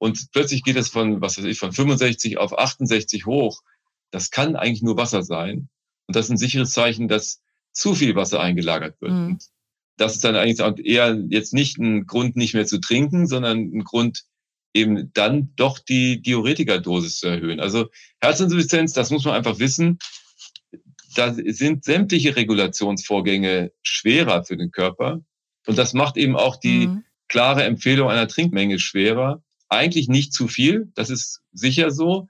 Und 0.04 0.34
plötzlich 0.34 0.64
geht 0.64 0.76
es 0.76 0.90
von, 0.90 1.22
was 1.22 1.38
weiß 1.38 1.46
ich, 1.46 1.58
von 1.58 1.72
65 1.72 2.38
auf 2.38 2.60
68 2.60 3.26
hoch. 3.26 3.62
Das 4.12 4.32
kann 4.32 4.58
eigentlich 4.58 4.82
nur 4.82 4.98
Wasser 4.98 5.24
sein. 5.24 5.70
Und 6.08 6.18
das 6.18 6.26
ist 6.26 6.32
ein 6.32 6.38
sicheres 6.38 6.72
Zeichen, 6.72 7.08
dass 7.08 7.42
zu 7.72 7.96
viel 7.96 8.14
Wasser 8.14 8.42
eingelagert 8.42 9.00
wird. 9.00 9.14
Mhm. 9.14 9.40
Das 9.96 10.16
ist 10.16 10.26
dann 10.26 10.36
eigentlich 10.36 10.86
eher 10.86 11.18
jetzt 11.30 11.54
nicht 11.54 11.78
ein 11.78 12.06
Grund, 12.06 12.36
nicht 12.36 12.54
mehr 12.54 12.66
zu 12.66 12.82
trinken, 12.82 13.28
sondern 13.28 13.60
ein 13.60 13.86
Grund, 13.86 14.26
eben 14.74 15.14
dann 15.14 15.54
doch 15.56 15.80
die 15.80 16.22
Diuretikadosis 16.22 17.20
zu 17.20 17.28
erhöhen. 17.28 17.62
Also 17.62 17.88
Herzinsuffizienz, 18.20 18.92
das 18.92 19.10
muss 19.10 19.24
man 19.24 19.36
einfach 19.36 19.60
wissen. 19.60 20.00
Da 21.16 21.34
sind 21.34 21.86
sämtliche 21.86 22.36
Regulationsvorgänge 22.36 23.72
schwerer 23.84 24.44
für 24.44 24.58
den 24.58 24.72
Körper. 24.72 25.22
Und 25.66 25.78
das 25.78 25.94
macht 25.94 26.18
eben 26.18 26.36
auch 26.36 26.58
die 26.58 26.88
mhm. 26.88 27.06
klare 27.30 27.64
Empfehlung 27.64 28.10
einer 28.10 28.28
Trinkmenge 28.28 28.80
schwerer. 28.80 29.42
Eigentlich 29.74 30.08
nicht 30.08 30.34
zu 30.34 30.48
viel, 30.48 30.92
das 30.94 31.10
ist 31.10 31.42
sicher 31.52 31.90
so. 31.90 32.28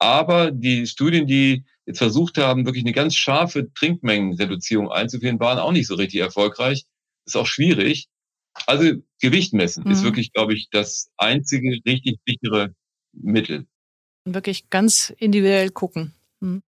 Aber 0.00 0.50
die 0.50 0.88
Studien, 0.88 1.28
die 1.28 1.64
jetzt 1.86 1.98
versucht 1.98 2.36
haben, 2.36 2.66
wirklich 2.66 2.82
eine 2.82 2.92
ganz 2.92 3.14
scharfe 3.14 3.72
Trinkmengenreduzierung 3.74 4.90
einzuführen, 4.90 5.38
waren 5.38 5.60
auch 5.60 5.70
nicht 5.70 5.86
so 5.86 5.94
richtig 5.94 6.18
erfolgreich. 6.20 6.86
Ist 7.26 7.36
auch 7.36 7.46
schwierig. 7.46 8.08
Also 8.66 8.94
Gewicht 9.20 9.52
messen 9.52 9.84
mhm. 9.84 9.92
ist 9.92 10.02
wirklich, 10.02 10.32
glaube 10.32 10.54
ich, 10.54 10.68
das 10.72 11.10
einzige 11.16 11.78
richtig 11.86 12.18
sichere 12.26 12.74
Mittel. 13.12 13.66
Wirklich 14.24 14.68
ganz 14.68 15.14
individuell 15.16 15.70
gucken. 15.70 16.12
Mhm. 16.40 16.62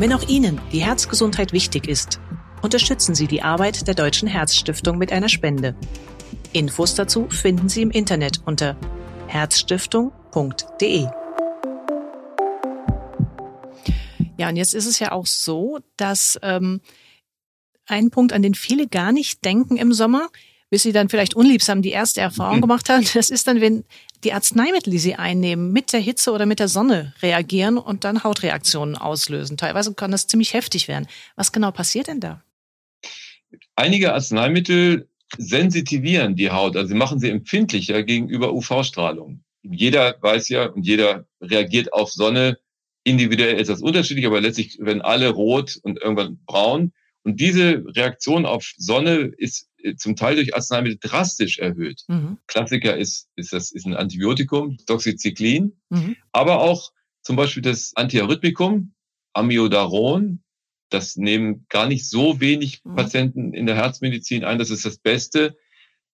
Wenn 0.00 0.12
auch 0.12 0.28
Ihnen 0.28 0.60
die 0.72 0.82
Herzgesundheit 0.82 1.52
wichtig 1.52 1.86
ist, 1.86 2.18
unterstützen 2.60 3.14
Sie 3.14 3.28
die 3.28 3.42
Arbeit 3.42 3.86
der 3.86 3.94
Deutschen 3.94 4.26
Herzstiftung 4.26 4.98
mit 4.98 5.12
einer 5.12 5.28
Spende. 5.28 5.76
Infos 6.52 6.94
dazu 6.94 7.28
finden 7.28 7.68
Sie 7.68 7.82
im 7.82 7.90
Internet 7.90 8.40
unter 8.44 8.76
herzstiftung.de. 9.26 11.06
Ja, 14.38 14.48
und 14.48 14.56
jetzt 14.56 14.74
ist 14.74 14.86
es 14.86 14.98
ja 14.98 15.12
auch 15.12 15.26
so, 15.26 15.78
dass 15.96 16.38
ähm, 16.42 16.80
ein 17.86 18.10
Punkt, 18.10 18.32
an 18.32 18.42
den 18.42 18.54
viele 18.54 18.88
gar 18.88 19.12
nicht 19.12 19.44
denken 19.44 19.76
im 19.76 19.92
Sommer, 19.92 20.28
bis 20.70 20.84
sie 20.84 20.92
dann 20.92 21.10
vielleicht 21.10 21.34
unliebsam 21.34 21.82
die 21.82 21.90
erste 21.90 22.22
Erfahrung 22.22 22.56
mhm. 22.56 22.62
gemacht 22.62 22.88
haben, 22.88 23.06
das 23.14 23.30
ist 23.30 23.46
dann, 23.46 23.60
wenn 23.60 23.84
die 24.24 24.32
Arzneimittel, 24.32 24.90
die 24.90 24.98
sie 24.98 25.16
einnehmen, 25.16 25.70
mit 25.70 25.92
der 25.92 26.00
Hitze 26.00 26.32
oder 26.32 26.46
mit 26.46 26.60
der 26.60 26.68
Sonne 26.68 27.14
reagieren 27.20 27.76
und 27.76 28.04
dann 28.04 28.24
Hautreaktionen 28.24 28.96
auslösen. 28.96 29.56
Teilweise 29.56 29.94
kann 29.94 30.10
das 30.10 30.26
ziemlich 30.26 30.54
heftig 30.54 30.88
werden. 30.88 31.06
Was 31.36 31.52
genau 31.52 31.72
passiert 31.72 32.06
denn 32.06 32.20
da? 32.20 32.42
Einige 33.76 34.14
Arzneimittel 34.14 35.08
sensitivieren 35.38 36.36
die 36.36 36.50
Haut, 36.50 36.76
also 36.76 36.88
sie 36.88 36.94
machen 36.94 37.18
sie 37.18 37.30
empfindlicher 37.30 38.02
gegenüber 38.02 38.52
UV-Strahlung. 38.52 39.42
jeder 39.62 40.16
weiß 40.20 40.48
ja 40.48 40.66
und 40.66 40.86
jeder 40.86 41.26
reagiert 41.40 41.92
auf 41.92 42.10
Sonne 42.10 42.58
individuell 43.04 43.58
etwas 43.58 43.82
unterschiedlich, 43.82 44.26
aber 44.26 44.40
letztlich 44.40 44.78
werden 44.80 45.02
alle 45.02 45.30
rot 45.30 45.78
und 45.82 45.98
irgendwann 46.00 46.38
braun. 46.46 46.92
Und 47.24 47.40
diese 47.40 47.84
Reaktion 47.86 48.46
auf 48.46 48.72
Sonne 48.76 49.32
ist 49.36 49.68
äh, 49.78 49.94
zum 49.94 50.16
Teil 50.16 50.36
durch 50.36 50.54
Arzneimittel 50.54 50.98
drastisch 51.00 51.58
erhöht. 51.58 52.02
Mhm. 52.08 52.38
Klassiker 52.46 52.96
ist, 52.96 53.28
ist 53.36 53.52
das 53.52 53.70
ist 53.70 53.86
ein 53.86 53.94
Antibiotikum, 53.94 54.76
Doxycyclin, 54.86 55.76
mhm. 55.90 56.16
aber 56.32 56.60
auch 56.60 56.92
zum 57.22 57.36
Beispiel 57.36 57.62
das 57.62 57.92
Antiarrhythmikum, 57.94 58.94
Amiodaron. 59.34 60.42
Das 60.92 61.16
nehmen 61.16 61.66
gar 61.68 61.86
nicht 61.86 62.08
so 62.08 62.40
wenig 62.40 62.82
mhm. 62.84 62.96
Patienten 62.96 63.54
in 63.54 63.66
der 63.66 63.76
Herzmedizin 63.76 64.44
ein. 64.44 64.58
Das 64.58 64.70
ist 64.70 64.84
das 64.84 64.98
beste, 64.98 65.56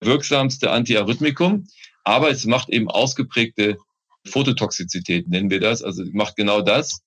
wirksamste 0.01 0.71
Antiarrhythmikum. 0.71 1.67
Aber 2.05 2.31
es 2.31 2.45
macht 2.47 2.69
eben 2.71 2.89
ausgeprägte 2.89 3.77
Phototoxizität, 4.25 5.29
nennen 5.29 5.51
wir 5.51 5.61
das. 5.61 5.83
Also 5.83 6.05
macht 6.13 6.37
genau 6.37 6.63
das. 6.63 7.01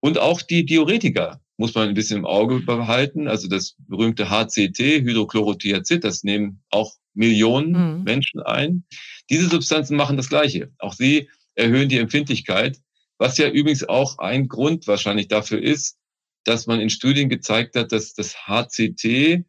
Und 0.00 0.18
auch 0.18 0.42
die 0.42 0.64
Diuretika 0.64 1.40
muss 1.56 1.74
man 1.74 1.88
ein 1.88 1.94
bisschen 1.94 2.18
im 2.18 2.26
Auge 2.26 2.60
behalten. 2.60 3.28
Also 3.28 3.48
das 3.48 3.76
berühmte 3.86 4.30
HCT, 4.30 4.78
Hydrochlorothiazid, 4.78 6.02
das 6.02 6.24
nehmen 6.24 6.62
auch 6.70 6.94
Millionen 7.14 7.98
mhm. 7.98 8.02
Menschen 8.04 8.40
ein. 8.40 8.84
Diese 9.30 9.48
Substanzen 9.48 9.96
machen 9.96 10.16
das 10.16 10.28
Gleiche. 10.28 10.72
Auch 10.78 10.94
sie 10.94 11.28
erhöhen 11.54 11.88
die 11.88 11.98
Empfindlichkeit, 11.98 12.78
was 13.18 13.38
ja 13.38 13.48
übrigens 13.48 13.84
auch 13.84 14.18
ein 14.18 14.48
Grund 14.48 14.86
wahrscheinlich 14.86 15.28
dafür 15.28 15.62
ist, 15.62 15.98
dass 16.44 16.66
man 16.66 16.80
in 16.80 16.90
Studien 16.90 17.28
gezeigt 17.28 17.76
hat, 17.76 17.92
dass 17.92 18.14
das 18.14 18.46
HCT 18.46 19.44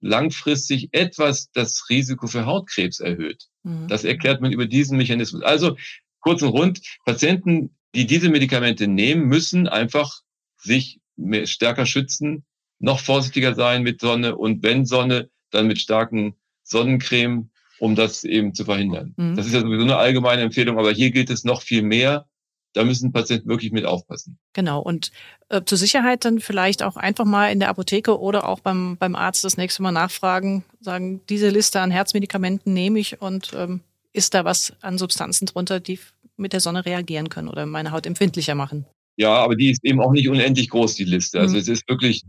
langfristig 0.00 0.90
etwas 0.92 1.50
das 1.52 1.88
Risiko 1.88 2.26
für 2.26 2.44
Hautkrebs 2.44 3.00
erhöht. 3.00 3.46
Mhm. 3.62 3.88
Das 3.88 4.04
erklärt 4.04 4.40
man 4.40 4.52
über 4.52 4.66
diesen 4.66 4.98
Mechanismus. 4.98 5.42
Also 5.42 5.76
kurz 6.20 6.42
und 6.42 6.50
rund, 6.50 6.80
Patienten, 7.04 7.76
die 7.94 8.06
diese 8.06 8.28
Medikamente 8.28 8.86
nehmen, 8.86 9.26
müssen 9.26 9.66
einfach 9.68 10.20
sich 10.58 11.00
stärker 11.44 11.86
schützen, 11.86 12.44
noch 12.78 13.00
vorsichtiger 13.00 13.54
sein 13.54 13.82
mit 13.82 14.00
Sonne 14.00 14.36
und 14.36 14.62
wenn 14.62 14.84
Sonne, 14.84 15.30
dann 15.50 15.68
mit 15.68 15.78
starken 15.78 16.34
Sonnencreme, 16.64 17.50
um 17.78 17.94
das 17.94 18.24
eben 18.24 18.54
zu 18.54 18.64
verhindern. 18.64 19.14
Mhm. 19.16 19.36
Das 19.36 19.46
ist 19.46 19.54
ja 19.54 19.60
sowieso 19.60 19.82
eine 19.82 19.96
allgemeine 19.96 20.42
Empfehlung, 20.42 20.78
aber 20.78 20.92
hier 20.92 21.10
gilt 21.10 21.30
es 21.30 21.44
noch 21.44 21.62
viel 21.62 21.82
mehr. 21.82 22.26
Da 22.74 22.84
müssen 22.84 23.12
Patienten 23.12 23.48
wirklich 23.48 23.72
mit 23.72 23.86
aufpassen. 23.86 24.36
Genau. 24.52 24.80
Und 24.80 25.12
äh, 25.48 25.62
zur 25.64 25.78
Sicherheit 25.78 26.24
dann 26.24 26.40
vielleicht 26.40 26.82
auch 26.82 26.96
einfach 26.96 27.24
mal 27.24 27.50
in 27.50 27.60
der 27.60 27.68
Apotheke 27.68 28.18
oder 28.20 28.48
auch 28.48 28.60
beim, 28.60 28.96
beim 28.98 29.14
Arzt 29.14 29.44
das 29.44 29.56
nächste 29.56 29.82
Mal 29.82 29.92
nachfragen, 29.92 30.64
sagen, 30.80 31.20
diese 31.28 31.48
Liste 31.50 31.80
an 31.80 31.90
Herzmedikamenten 31.90 32.74
nehme 32.74 32.98
ich 32.98 33.22
und 33.22 33.52
ähm, 33.54 33.80
ist 34.12 34.34
da 34.34 34.44
was 34.44 34.74
an 34.80 34.98
Substanzen 34.98 35.46
drunter, 35.46 35.80
die 35.80 35.98
mit 36.36 36.52
der 36.52 36.60
Sonne 36.60 36.84
reagieren 36.84 37.28
können 37.28 37.48
oder 37.48 37.64
meine 37.64 37.92
Haut 37.92 38.06
empfindlicher 38.06 38.54
machen? 38.54 38.86
Ja, 39.16 39.36
aber 39.36 39.54
die 39.54 39.70
ist 39.70 39.84
eben 39.84 40.00
auch 40.00 40.12
nicht 40.12 40.28
unendlich 40.28 40.68
groß, 40.70 40.96
die 40.96 41.04
Liste. 41.04 41.38
Also 41.38 41.54
mhm. 41.54 41.60
es 41.60 41.68
ist 41.68 41.88
wirklich 41.88 42.22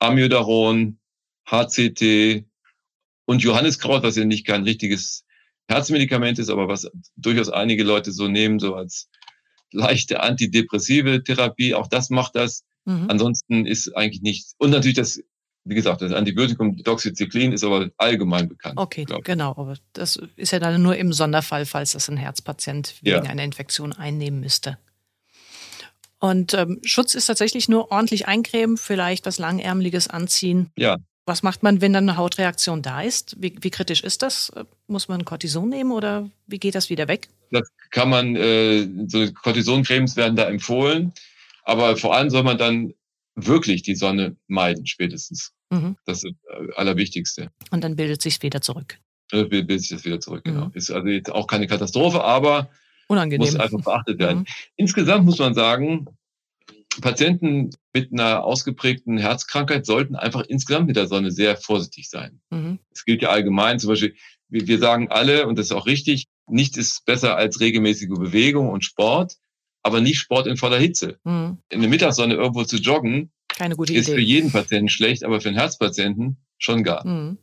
Amiodaron, 0.00 0.98
HCT 1.48 2.44
und 3.26 3.42
Johanniskraut, 3.42 4.02
was 4.02 4.16
ja 4.16 4.24
nicht 4.24 4.46
kein 4.46 4.64
richtiges 4.64 5.24
Herzmedikament 5.68 6.38
ist, 6.38 6.50
aber 6.50 6.68
was 6.68 6.90
durchaus 7.16 7.48
einige 7.48 7.84
Leute 7.84 8.12
so 8.12 8.28
nehmen, 8.28 8.58
so 8.58 8.74
als 8.74 9.08
leichte 9.74 10.20
antidepressive 10.22 11.22
Therapie. 11.22 11.74
Auch 11.74 11.88
das 11.88 12.10
macht 12.10 12.36
das. 12.36 12.62
Mhm. 12.84 13.06
Ansonsten 13.08 13.66
ist 13.66 13.94
eigentlich 13.96 14.22
nichts. 14.22 14.54
Und 14.58 14.70
natürlich 14.70 14.96
das, 14.96 15.20
wie 15.64 15.74
gesagt, 15.74 16.02
das 16.02 16.12
Antibiotikum 16.12 16.76
Doxycyclin 16.76 17.52
ist 17.52 17.64
aber 17.64 17.90
allgemein 17.96 18.48
bekannt. 18.48 18.78
Okay, 18.78 19.06
genau. 19.24 19.50
Aber 19.50 19.76
das 19.92 20.18
ist 20.36 20.52
ja 20.52 20.58
dann 20.58 20.82
nur 20.82 20.96
im 20.96 21.12
Sonderfall, 21.12 21.66
falls 21.66 21.92
das 21.92 22.08
ein 22.08 22.16
Herzpatient 22.16 22.94
wegen 23.02 23.24
ja. 23.24 23.30
einer 23.30 23.44
Infektion 23.44 23.92
einnehmen 23.92 24.40
müsste. 24.40 24.78
Und 26.20 26.54
ähm, 26.54 26.80
Schutz 26.84 27.14
ist 27.14 27.26
tatsächlich 27.26 27.68
nur 27.68 27.90
ordentlich 27.90 28.26
eincremen, 28.26 28.78
vielleicht 28.78 29.26
was 29.26 29.38
Langärmeliges 29.38 30.08
anziehen. 30.08 30.70
Ja. 30.76 30.96
Was 31.26 31.42
macht 31.42 31.62
man, 31.62 31.80
wenn 31.80 31.92
dann 31.92 32.08
eine 32.08 32.18
Hautreaktion 32.18 32.82
da 32.82 33.00
ist? 33.00 33.36
Wie, 33.40 33.54
wie 33.60 33.70
kritisch 33.70 34.02
ist 34.02 34.22
das? 34.22 34.52
Muss 34.88 35.08
man 35.08 35.24
Cortison 35.24 35.68
nehmen 35.68 35.92
oder 35.92 36.30
wie 36.46 36.58
geht 36.58 36.74
das 36.74 36.90
wieder 36.90 37.08
weg? 37.08 37.28
Das 37.50 37.68
kann 37.90 38.10
man, 38.10 38.36
äh, 38.36 38.86
so 39.06 39.32
Cortisoncremes 39.32 40.16
werden 40.16 40.36
da 40.36 40.44
empfohlen, 40.48 41.12
aber 41.62 41.96
vor 41.96 42.14
allem 42.14 42.28
soll 42.28 42.42
man 42.42 42.58
dann 42.58 42.92
wirklich 43.36 43.82
die 43.82 43.94
Sonne 43.94 44.36
meiden, 44.48 44.86
spätestens. 44.86 45.52
Mhm. 45.70 45.96
Das 46.04 46.24
ist 46.24 46.34
das 46.46 46.68
äh, 46.68 46.72
Allerwichtigste. 46.76 47.50
Und 47.70 47.82
dann 47.82 47.96
bildet 47.96 48.20
sich 48.22 48.42
wieder 48.42 48.60
zurück. 48.60 48.98
Dann 49.30 49.48
bildet 49.48 49.80
sich 49.80 49.90
das 49.90 50.04
wieder 50.04 50.20
zurück, 50.20 50.44
genau. 50.44 50.66
Mhm. 50.66 50.72
Ist 50.74 50.90
also 50.90 51.08
jetzt 51.08 51.32
auch 51.32 51.46
keine 51.46 51.66
Katastrophe, 51.66 52.22
aber 52.22 52.70
Unangenehm. 53.06 53.46
Muss 53.46 53.56
einfach 53.56 53.82
beachtet 53.82 54.18
werden. 54.18 54.40
Mhm. 54.40 54.46
Insgesamt 54.76 55.24
muss 55.24 55.38
man 55.38 55.54
sagen, 55.54 56.06
Patienten 57.00 57.70
mit 57.92 58.12
einer 58.12 58.44
ausgeprägten 58.44 59.18
Herzkrankheit 59.18 59.86
sollten 59.86 60.16
einfach 60.16 60.42
insgesamt 60.42 60.86
mit 60.86 60.96
der 60.96 61.06
Sonne 61.06 61.30
sehr 61.30 61.56
vorsichtig 61.56 62.08
sein. 62.08 62.40
Mhm. 62.50 62.78
Das 62.90 63.04
gilt 63.04 63.22
ja 63.22 63.30
allgemein. 63.30 63.78
Zum 63.78 63.90
Beispiel, 63.90 64.14
wir 64.48 64.78
sagen 64.78 65.08
alle, 65.10 65.46
und 65.46 65.58
das 65.58 65.66
ist 65.66 65.72
auch 65.72 65.86
richtig, 65.86 66.26
nichts 66.46 66.76
ist 66.76 67.04
besser 67.04 67.36
als 67.36 67.60
regelmäßige 67.60 68.08
Bewegung 68.08 68.68
und 68.68 68.84
Sport, 68.84 69.36
aber 69.82 70.00
nicht 70.00 70.18
Sport 70.18 70.46
in 70.46 70.56
voller 70.56 70.78
Hitze. 70.78 71.18
Mhm. 71.24 71.58
In 71.68 71.80
der 71.80 71.90
Mittagssonne 71.90 72.34
irgendwo 72.34 72.64
zu 72.64 72.76
joggen, 72.76 73.30
ist 73.58 73.88
Idee. 73.88 74.02
für 74.02 74.20
jeden 74.20 74.50
Patienten 74.50 74.88
schlecht, 74.88 75.24
aber 75.24 75.40
für 75.40 75.48
einen 75.48 75.58
Herzpatienten 75.58 76.38
schon 76.58 76.82
gar. 76.82 77.06
Mhm. 77.06 77.38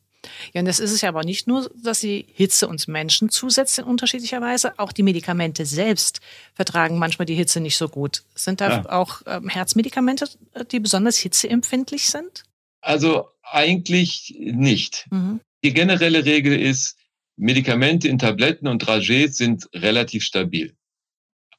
Ja, 0.54 0.62
und 0.62 0.66
das 0.66 0.80
ist 0.80 0.92
es 0.92 1.02
ja 1.02 1.10
aber 1.10 1.24
nicht 1.24 1.48
nur, 1.48 1.70
dass 1.84 2.02
die 2.02 2.26
Hitze 2.34 2.68
uns 2.68 2.88
Menschen 2.88 3.30
zusetzt 3.30 3.80
in 3.80 3.86
unterschiedlicher 3.86 4.42
Weise, 4.42 4.78
auch 4.78 4.92
die 4.92 5.04
Medikamente 5.04 5.66
selbst 5.66 6.22
vertragen 6.54 7.00
manchmal 7.00 7.26
die 7.26 7.36
Hitze 7.36 7.60
nicht 7.60 7.78
so 7.78 7.90
gut. 7.90 8.24
Sind 8.36 8.62
da 8.62 8.70
ja. 8.70 8.90
auch 8.90 9.22
ähm, 9.26 9.50
Herzmedikamente, 9.50 10.30
die 10.72 10.80
besonders 10.80 11.18
hitzeempfindlich 11.18 12.06
sind? 12.06 12.44
Also 12.82 13.28
eigentlich 13.44 14.36
nicht. 14.40 15.08
Mhm. 15.12 15.42
Die 15.64 15.74
generelle 15.74 16.26
Regel 16.26 16.60
ist, 16.60 16.98
Medikamente 17.38 18.08
in 18.08 18.20
Tabletten 18.20 18.68
und 18.68 18.86
Dragees 18.86 19.38
sind 19.38 19.68
relativ 19.74 20.24
stabil. 20.24 20.76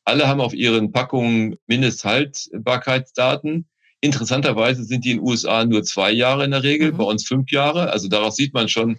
Alle 0.05 0.29
haben 0.29 0.41
auf 0.41 0.55
ihren 0.55 0.93
Packungen 0.93 1.57
Mindesthaltbarkeitsdaten. 1.67 3.67
Interessanterweise 4.03 4.83
sind 4.85 5.05
die 5.05 5.13
in 5.13 5.19
den 5.19 5.27
USA 5.27 5.65
nur 5.65 5.85
zwei 5.85 6.11
Jahre 6.11 6.45
in 6.45 6.51
der 6.51 6.65
Regel, 6.65 6.93
mhm. 6.93 6.97
bei 6.97 7.05
uns 7.05 7.27
fünf 7.27 7.51
Jahre. 7.53 7.91
Also 7.91 8.09
daraus 8.09 8.35
sieht 8.35 8.53
man 8.53 8.69
schon, 8.69 8.99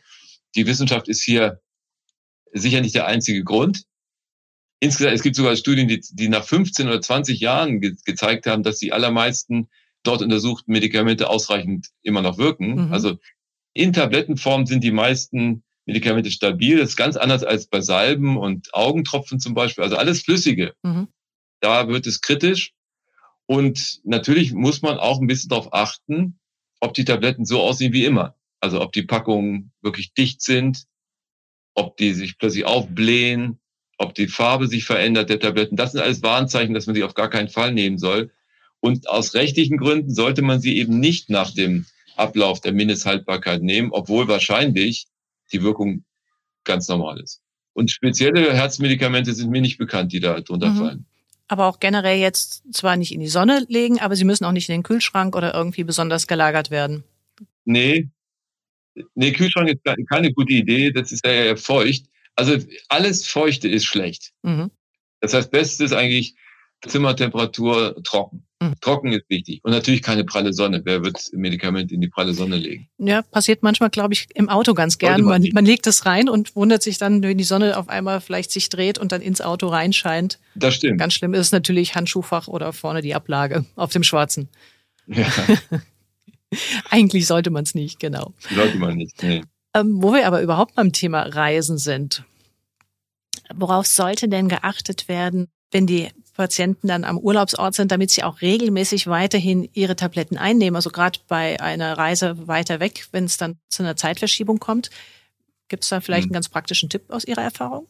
die 0.55 0.65
Wissenschaft 0.65 1.09
ist 1.09 1.21
hier 1.21 1.61
sicher 2.53 2.79
nicht 2.79 2.95
der 2.95 3.05
einzige 3.05 3.43
Grund. 3.43 3.83
Insgesamt, 4.79 5.15
es 5.15 5.21
gibt 5.21 5.35
sogar 5.35 5.55
Studien, 5.57 5.89
die, 5.89 6.01
die 6.11 6.29
nach 6.29 6.45
15 6.45 6.87
oder 6.87 7.01
20 7.01 7.39
Jahren 7.41 7.81
ge 7.81 7.95
gezeigt 8.05 8.47
haben, 8.47 8.63
dass 8.63 8.79
die 8.79 8.93
allermeisten 8.93 9.69
dort 10.03 10.21
untersuchten 10.21 10.71
Medikamente 10.71 11.29
ausreichend 11.29 11.89
immer 12.01 12.21
noch 12.21 12.37
wirken. 12.37 12.87
Mhm. 12.87 12.93
Also 12.93 13.17
in 13.73 13.91
Tablettenform 13.91 14.65
sind 14.65 14.85
die 14.85 14.91
meisten 14.91 15.63
Medikamente 15.85 16.31
stabil. 16.31 16.77
Das 16.77 16.89
ist 16.89 16.95
ganz 16.95 17.17
anders 17.17 17.43
als 17.43 17.67
bei 17.67 17.81
Salben 17.81 18.37
und 18.37 18.73
Augentropfen 18.73 19.39
zum 19.39 19.53
Beispiel. 19.53 19.83
Also 19.83 19.97
alles 19.97 20.21
Flüssige. 20.21 20.75
Mhm. 20.83 21.09
Da 21.59 21.89
wird 21.89 22.07
es 22.07 22.21
kritisch. 22.21 22.73
Und 23.45 24.01
natürlich 24.03 24.53
muss 24.53 24.81
man 24.81 24.97
auch 24.97 25.19
ein 25.19 25.27
bisschen 25.27 25.49
darauf 25.49 25.73
achten, 25.73 26.39
ob 26.79 26.93
die 26.93 27.05
Tabletten 27.05 27.45
so 27.45 27.61
aussehen 27.61 27.93
wie 27.93 28.05
immer. 28.05 28.35
Also 28.59 28.81
ob 28.81 28.93
die 28.93 29.03
Packungen 29.03 29.71
wirklich 29.81 30.13
dicht 30.13 30.41
sind, 30.41 30.85
ob 31.73 31.97
die 31.97 32.13
sich 32.13 32.37
plötzlich 32.37 32.65
aufblähen, 32.65 33.59
ob 33.97 34.13
die 34.15 34.27
Farbe 34.27 34.67
sich 34.67 34.85
verändert 34.85 35.29
der 35.29 35.39
Tabletten. 35.39 35.75
Das 35.75 35.91
sind 35.91 36.01
alles 36.01 36.23
Warnzeichen, 36.23 36.73
dass 36.73 36.87
man 36.87 36.95
sie 36.95 37.03
auf 37.03 37.13
gar 37.13 37.29
keinen 37.29 37.49
Fall 37.49 37.73
nehmen 37.73 37.97
soll. 37.97 38.31
Und 38.79 39.09
aus 39.09 39.33
rechtlichen 39.33 39.77
Gründen 39.77 40.13
sollte 40.13 40.41
man 40.41 40.59
sie 40.59 40.77
eben 40.77 40.99
nicht 40.99 41.29
nach 41.29 41.51
dem 41.51 41.85
Ablauf 42.15 42.61
der 42.61 42.73
Mindesthaltbarkeit 42.73 43.61
nehmen, 43.61 43.91
obwohl 43.91 44.27
wahrscheinlich 44.27 45.07
die 45.51 45.63
Wirkung 45.63 46.03
ganz 46.63 46.87
normal 46.87 47.19
ist. 47.19 47.41
Und 47.73 47.91
spezielle 47.91 48.53
Herzmedikamente 48.53 49.33
sind 49.33 49.49
mir 49.49 49.61
nicht 49.61 49.77
bekannt, 49.77 50.11
die 50.13 50.19
da 50.19 50.39
drunter 50.39 50.69
mhm. 50.69 50.77
fallen 50.77 51.05
aber 51.47 51.67
auch 51.67 51.79
generell 51.79 52.19
jetzt 52.19 52.63
zwar 52.73 52.95
nicht 52.95 53.11
in 53.13 53.19
die 53.19 53.27
Sonne 53.27 53.65
legen, 53.69 53.99
aber 53.99 54.15
sie 54.15 54.25
müssen 54.25 54.45
auch 54.45 54.51
nicht 54.51 54.69
in 54.69 54.75
den 54.75 54.83
Kühlschrank 54.83 55.35
oder 55.35 55.53
irgendwie 55.53 55.83
besonders 55.83 56.27
gelagert 56.27 56.71
werden. 56.71 57.03
Nee. 57.65 58.09
Nee, 59.15 59.31
Kühlschrank 59.31 59.69
ist 59.69 60.07
keine 60.09 60.31
gute 60.33 60.53
Idee, 60.53 60.91
das 60.91 61.11
ist 61.11 61.25
ja 61.25 61.55
feucht. 61.55 62.05
Also 62.35 62.57
alles 62.89 63.27
Feuchte 63.27 63.67
ist 63.67 63.85
schlecht. 63.85 64.31
Mhm. 64.43 64.71
Das 65.19 65.33
heißt, 65.33 65.51
Bestes 65.51 65.79
ist 65.79 65.93
eigentlich 65.93 66.35
Zimmertemperatur 66.87 67.95
trocken. 68.03 68.43
Mhm. 68.59 68.75
Trocken 68.81 69.11
ist 69.11 69.29
wichtig. 69.29 69.61
Und 69.63 69.71
natürlich 69.71 70.01
keine 70.01 70.23
pralle 70.23 70.53
Sonne. 70.53 70.81
Wer 70.83 71.03
wird 71.03 71.29
Medikament 71.33 71.91
in 71.91 72.01
die 72.01 72.07
pralle 72.07 72.33
Sonne 72.33 72.57
legen? 72.57 72.87
Ja, 72.97 73.21
passiert 73.21 73.63
manchmal, 73.63 73.89
glaube 73.89 74.13
ich, 74.13 74.27
im 74.35 74.49
Auto 74.49 74.73
ganz 74.73 74.97
gern. 74.97 75.21
Man, 75.21 75.47
man, 75.53 75.65
legt 75.65 75.87
es 75.87 76.05
rein 76.05 76.29
und 76.29 76.55
wundert 76.55 76.83
sich 76.83 76.97
dann, 76.97 77.21
wenn 77.23 77.37
die 77.37 77.43
Sonne 77.43 77.77
auf 77.77 77.89
einmal 77.89 78.21
vielleicht 78.21 78.51
sich 78.51 78.69
dreht 78.69 78.97
und 78.97 79.11
dann 79.11 79.21
ins 79.21 79.41
Auto 79.41 79.67
reinscheint. 79.67 80.39
Das 80.55 80.75
stimmt. 80.75 80.99
Ganz 80.99 81.13
schlimm 81.13 81.33
ist 81.33 81.47
es 81.47 81.51
natürlich 81.51 81.95
Handschuhfach 81.95 82.47
oder 82.47 82.73
vorne 82.73 83.01
die 83.01 83.15
Ablage 83.15 83.65
auf 83.75 83.91
dem 83.91 84.03
Schwarzen. 84.03 84.49
Ja. 85.07 85.27
Eigentlich 86.89 87.27
sollte 87.27 87.49
man 87.49 87.63
es 87.63 87.75
nicht, 87.75 87.99
genau. 87.99 88.33
Sollte 88.53 88.77
man 88.77 88.95
nicht, 88.95 89.21
nee. 89.23 89.41
Ähm, 89.73 90.03
wo 90.03 90.13
wir 90.13 90.27
aber 90.27 90.41
überhaupt 90.41 90.75
beim 90.75 90.93
Thema 90.93 91.23
Reisen 91.23 91.77
sind. 91.77 92.23
Worauf 93.53 93.87
sollte 93.87 94.29
denn 94.29 94.47
geachtet 94.47 95.07
werden, 95.07 95.47
wenn 95.73 95.87
die 95.87 96.09
Patienten 96.35 96.87
dann 96.87 97.03
am 97.03 97.17
Urlaubsort 97.17 97.75
sind, 97.75 97.91
damit 97.91 98.11
sie 98.11 98.23
auch 98.23 98.41
regelmäßig 98.41 99.07
weiterhin 99.07 99.69
ihre 99.73 99.95
Tabletten 99.95 100.37
einnehmen? 100.37 100.75
Also 100.75 100.89
gerade 100.89 101.19
bei 101.27 101.59
einer 101.59 101.97
Reise 101.97 102.47
weiter 102.47 102.79
weg, 102.79 103.07
wenn 103.11 103.25
es 103.25 103.37
dann 103.37 103.57
zu 103.69 103.83
einer 103.83 103.95
Zeitverschiebung 103.95 104.59
kommt. 104.59 104.89
Gibt 105.67 105.83
es 105.83 105.89
da 105.89 106.01
vielleicht 106.01 106.25
hm. 106.25 106.29
einen 106.29 106.33
ganz 106.33 106.49
praktischen 106.49 106.89
Tipp 106.89 107.03
aus 107.09 107.25
Ihrer 107.25 107.41
Erfahrung? 107.41 107.87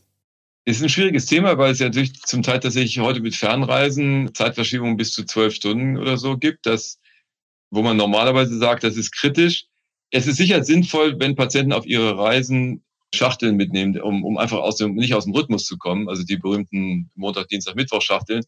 Ist 0.65 0.81
ein 0.81 0.89
schwieriges 0.89 1.25
Thema, 1.25 1.57
weil 1.57 1.73
es 1.73 1.79
ja 1.79 1.87
natürlich 1.87 2.21
zum 2.21 2.41
Teil 2.41 2.61
tatsächlich 2.61 2.99
heute 2.99 3.19
mit 3.19 3.35
Fernreisen 3.35 4.33
Zeitverschiebungen 4.33 4.95
bis 4.95 5.11
zu 5.11 5.25
zwölf 5.25 5.53
Stunden 5.53 5.97
oder 5.97 6.17
so 6.17 6.37
gibt, 6.37 6.65
das, 6.65 6.99
wo 7.69 7.81
man 7.81 7.97
normalerweise 7.97 8.57
sagt, 8.57 8.85
das 8.85 8.95
ist 8.95 9.11
kritisch. 9.11 9.65
Es 10.11 10.27
ist 10.27 10.37
sicher 10.37 10.63
sinnvoll, 10.63 11.19
wenn 11.19 11.35
Patienten 11.35 11.73
auf 11.73 11.85
ihre 11.85 12.17
Reisen 12.17 12.83
Schachteln 13.13 13.55
mitnehmen, 13.55 14.00
um, 14.01 14.24
um 14.24 14.38
einfach 14.38 14.60
aus 14.60 14.77
dem, 14.77 14.96
nicht 14.96 15.13
aus 15.13 15.25
dem 15.25 15.34
Rhythmus 15.34 15.65
zu 15.65 15.77
kommen, 15.77 16.10
also 16.10 16.24
die 16.24 16.38
berühmten 16.38 17.10
Montag, 17.15 17.48
Dienstag, 17.48 17.75
Mittwoch 17.75 18.01
Schachteln. 18.01 18.43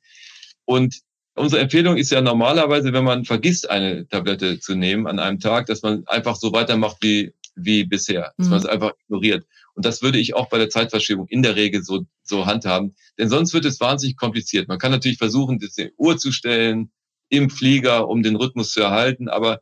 Und 0.65 1.01
unsere 1.35 1.61
Empfehlung 1.61 1.97
ist 1.97 2.11
ja 2.11 2.21
normalerweise, 2.21 2.91
wenn 2.93 3.03
man 3.03 3.25
vergisst, 3.25 3.69
eine 3.69 4.07
Tablette 4.07 4.59
zu 4.59 4.75
nehmen 4.75 5.07
an 5.07 5.19
einem 5.19 5.39
Tag, 5.39 5.67
dass 5.67 5.81
man 5.83 6.05
einfach 6.07 6.35
so 6.35 6.51
weitermacht 6.51 6.97
wie, 7.01 7.33
wie 7.55 7.83
bisher, 7.83 8.33
dass 8.37 8.47
mhm. 8.47 8.51
man 8.51 8.59
es 8.59 8.65
einfach 8.65 8.91
ignoriert. 9.03 9.45
Und 9.75 9.85
das 9.85 10.01
würde 10.01 10.17
ich 10.17 10.35
auch 10.35 10.49
bei 10.49 10.57
der 10.57 10.69
Zeitverschiebung 10.69 11.27
in 11.27 11.43
der 11.43 11.55
Regel 11.55 11.83
so, 11.83 12.05
so 12.23 12.45
handhaben. 12.45 12.95
Denn 13.19 13.29
sonst 13.29 13.53
wird 13.53 13.65
es 13.65 13.79
wahnsinnig 13.79 14.15
kompliziert. 14.15 14.67
Man 14.67 14.79
kann 14.79 14.91
natürlich 14.91 15.17
versuchen, 15.17 15.59
in 15.75 15.91
Uhr 15.97 16.17
zu 16.17 16.31
stellen 16.31 16.91
im 17.29 17.49
Flieger, 17.49 18.07
um 18.07 18.23
den 18.23 18.35
Rhythmus 18.35 18.71
zu 18.71 18.81
erhalten, 18.81 19.27
aber 19.27 19.61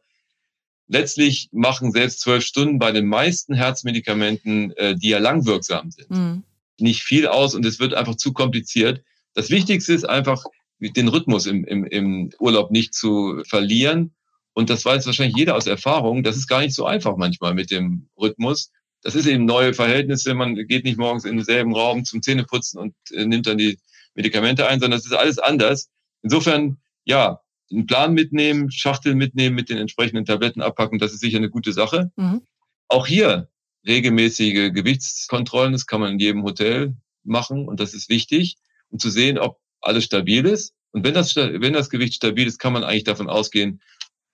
letztlich 0.87 1.49
machen 1.51 1.91
selbst 1.91 2.21
zwölf 2.21 2.43
Stunden 2.43 2.79
bei 2.79 2.91
den 2.91 3.07
meisten 3.07 3.53
Herzmedikamenten, 3.53 4.71
äh, 4.77 4.95
die 4.95 5.09
ja 5.09 5.19
langwirksam 5.19 5.91
sind, 5.91 6.09
mhm. 6.09 6.43
nicht 6.79 7.03
viel 7.03 7.27
aus 7.27 7.55
und 7.55 7.65
es 7.65 7.79
wird 7.79 7.93
einfach 7.93 8.15
zu 8.15 8.33
kompliziert. 8.33 9.03
Das 9.33 9.49
Wichtigste 9.49 9.93
ist 9.93 10.05
einfach, 10.05 10.43
den 10.79 11.07
Rhythmus 11.07 11.45
im, 11.45 11.63
im, 11.63 11.85
im 11.85 12.29
Urlaub 12.39 12.69
nicht 12.71 12.93
zu 12.93 13.41
verlieren. 13.47 14.13
Und 14.53 14.69
das 14.69 14.83
weiß 14.83 15.05
wahrscheinlich 15.05 15.37
jeder 15.37 15.55
aus 15.55 15.65
Erfahrung. 15.65 16.23
Das 16.23 16.35
ist 16.35 16.47
gar 16.47 16.59
nicht 16.59 16.75
so 16.75 16.85
einfach 16.85 17.15
manchmal 17.15 17.53
mit 17.53 17.71
dem 17.71 18.09
Rhythmus 18.19 18.69
das 19.03 19.15
ist 19.15 19.27
eben 19.27 19.45
neue 19.45 19.73
Verhältnisse. 19.73 20.33
Man 20.33 20.55
geht 20.55 20.85
nicht 20.85 20.97
morgens 20.97 21.25
in 21.25 21.35
denselben 21.35 21.75
Raum 21.75 22.05
zum 22.05 22.21
Zähneputzen 22.21 22.79
und 22.79 22.95
äh, 23.11 23.25
nimmt 23.25 23.45
dann 23.45 23.57
die 23.57 23.77
Medikamente 24.15 24.67
ein, 24.67 24.79
sondern 24.79 24.97
es 24.97 25.05
ist 25.05 25.13
alles 25.13 25.39
anders. 25.39 25.89
Insofern, 26.21 26.77
ja, 27.03 27.41
einen 27.73 27.87
Plan 27.87 28.13
mitnehmen, 28.13 28.71
Schachteln 28.71 29.17
mitnehmen, 29.17 29.55
mit 29.55 29.69
den 29.69 29.77
entsprechenden 29.77 30.25
Tabletten 30.25 30.61
abpacken, 30.61 30.99
das 30.99 31.13
ist 31.13 31.21
sicher 31.21 31.37
eine 31.37 31.49
gute 31.49 31.73
Sache. 31.73 32.11
Mhm. 32.15 32.41
Auch 32.87 33.07
hier 33.07 33.49
regelmäßige 33.85 34.71
Gewichtskontrollen, 34.71 35.73
das 35.73 35.85
kann 35.85 36.01
man 36.01 36.13
in 36.13 36.19
jedem 36.19 36.43
Hotel 36.43 36.95
machen 37.23 37.67
und 37.67 37.79
das 37.79 37.93
ist 37.93 38.09
wichtig, 38.09 38.57
um 38.89 38.99
zu 38.99 39.09
sehen, 39.09 39.37
ob 39.37 39.59
alles 39.81 40.05
stabil 40.05 40.45
ist. 40.45 40.73
Und 40.91 41.03
wenn 41.03 41.13
das, 41.13 41.35
wenn 41.35 41.73
das 41.73 41.89
Gewicht 41.89 42.13
stabil 42.13 42.47
ist, 42.47 42.59
kann 42.59 42.73
man 42.73 42.83
eigentlich 42.83 43.03
davon 43.03 43.29
ausgehen, 43.29 43.81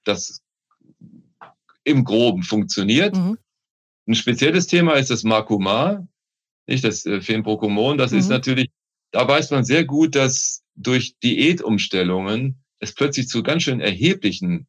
dass 0.03 0.41
im 1.83 2.03
Groben 2.03 2.43
funktioniert. 2.43 3.15
Mhm. 3.15 3.37
Ein 4.07 4.15
spezielles 4.15 4.67
Thema 4.67 4.93
ist 4.93 5.09
das 5.09 5.23
Makoma, 5.23 6.07
nicht 6.67 6.83
das 6.83 7.05
äh, 7.05 7.21
Fenprocomon. 7.21 7.97
Das 7.97 8.11
mhm. 8.11 8.19
ist 8.19 8.27
natürlich, 8.27 8.69
da 9.11 9.27
weiß 9.27 9.51
man 9.51 9.63
sehr 9.63 9.85
gut, 9.85 10.15
dass 10.15 10.63
durch 10.75 11.17
Diätumstellungen 11.19 12.63
es 12.79 12.93
plötzlich 12.93 13.27
zu 13.27 13.43
ganz 13.43 13.63
schön 13.63 13.81
erheblichen 13.81 14.67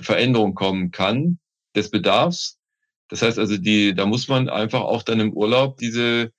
Veränderungen 0.00 0.54
kommen 0.54 0.90
kann 0.90 1.38
des 1.74 1.90
Bedarfs. 1.90 2.58
Das 3.08 3.22
heißt 3.22 3.38
also, 3.38 3.56
die, 3.56 3.94
da 3.94 4.06
muss 4.06 4.28
man 4.28 4.48
einfach 4.48 4.80
auch 4.80 5.02
dann 5.02 5.20
im 5.20 5.32
Urlaub 5.32 5.76
diese 5.78 6.32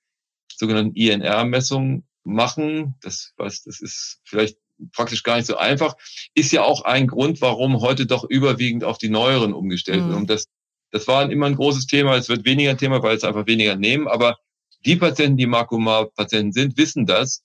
sogenannten 0.52 0.96
INR-Messungen 0.96 2.06
machen. 2.24 2.96
Das, 3.02 3.32
was, 3.36 3.62
das 3.62 3.80
ist 3.80 4.20
vielleicht 4.24 4.58
praktisch 4.92 5.22
gar 5.22 5.36
nicht 5.36 5.46
so 5.46 5.56
einfach. 5.56 5.94
Ist 6.34 6.52
ja 6.52 6.62
auch 6.62 6.82
ein 6.82 7.06
Grund, 7.06 7.40
warum 7.40 7.80
heute 7.80 8.06
doch 8.06 8.24
überwiegend 8.24 8.82
auf 8.82 8.98
die 8.98 9.08
neueren 9.08 9.52
umgestellt 9.52 10.02
mhm. 10.02 10.08
wird, 10.08 10.16
um 10.16 10.26
das 10.26 10.46
das 10.94 11.08
war 11.08 11.28
immer 11.28 11.46
ein 11.46 11.56
großes 11.56 11.88
Thema. 11.88 12.14
Es 12.14 12.28
wird 12.28 12.44
weniger 12.44 12.70
ein 12.70 12.78
Thema, 12.78 13.02
weil 13.02 13.16
es 13.16 13.24
einfach 13.24 13.48
weniger 13.48 13.74
nehmen. 13.74 14.06
Aber 14.06 14.38
die 14.86 14.94
Patienten, 14.94 15.36
die 15.36 15.46
Makoma-Patienten 15.46 16.52
sind, 16.52 16.78
wissen 16.78 17.04
das. 17.04 17.42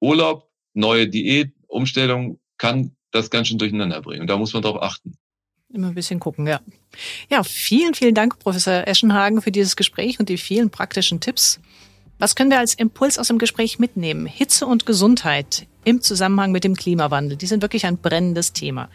Urlaub, 0.00 0.48
neue 0.72 1.08
Diät, 1.08 1.52
Umstellung 1.66 2.38
kann 2.62 2.92
das 3.10 3.28
ganz 3.28 3.48
schön 3.48 3.58
durcheinander 3.58 4.00
bringen. 4.00 4.20
Und 4.20 4.28
da 4.28 4.36
muss 4.36 4.52
man 4.52 4.62
drauf 4.62 4.80
achten. 4.80 5.16
Immer 5.74 5.88
ein 5.88 5.94
bisschen 5.94 6.20
gucken, 6.20 6.46
ja. 6.46 6.60
Ja, 7.28 7.42
vielen, 7.42 7.94
vielen 7.94 8.14
Dank, 8.14 8.38
Professor 8.38 8.86
Eschenhagen, 8.86 9.42
für 9.42 9.50
dieses 9.50 9.74
Gespräch 9.74 10.20
und 10.20 10.28
die 10.28 10.38
vielen 10.38 10.70
praktischen 10.70 11.18
Tipps. 11.18 11.58
Was 12.20 12.36
können 12.36 12.50
wir 12.50 12.60
als 12.60 12.74
Impuls 12.74 13.18
aus 13.18 13.26
dem 13.26 13.38
Gespräch 13.38 13.80
mitnehmen? 13.80 14.26
Hitze 14.26 14.66
und 14.66 14.86
Gesundheit 14.86 15.66
im 15.84 16.02
Zusammenhang 16.02 16.52
mit 16.52 16.62
dem 16.62 16.76
Klimawandel, 16.76 17.36
die 17.36 17.46
sind 17.46 17.62
wirklich 17.62 17.84
ein 17.84 17.98
brennendes 17.98 18.52
Thema. 18.52 18.88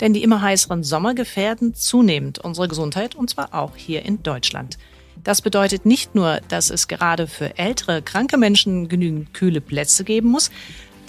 Denn 0.00 0.14
die 0.14 0.24
immer 0.24 0.42
heißeren 0.42 0.82
Sommer 0.82 1.14
gefährden 1.14 1.76
zunehmend 1.76 2.40
unsere 2.40 2.66
Gesundheit 2.66 3.14
und 3.14 3.30
zwar 3.30 3.54
auch 3.54 3.76
hier 3.76 4.04
in 4.04 4.24
Deutschland. 4.24 4.78
Das 5.22 5.42
bedeutet 5.42 5.86
nicht 5.86 6.16
nur, 6.16 6.40
dass 6.48 6.70
es 6.70 6.88
gerade 6.88 7.28
für 7.28 7.56
ältere, 7.56 8.02
kranke 8.02 8.36
Menschen 8.36 8.88
genügend 8.88 9.32
kühle 9.32 9.60
Plätze 9.60 10.02
geben 10.02 10.30
muss. 10.30 10.50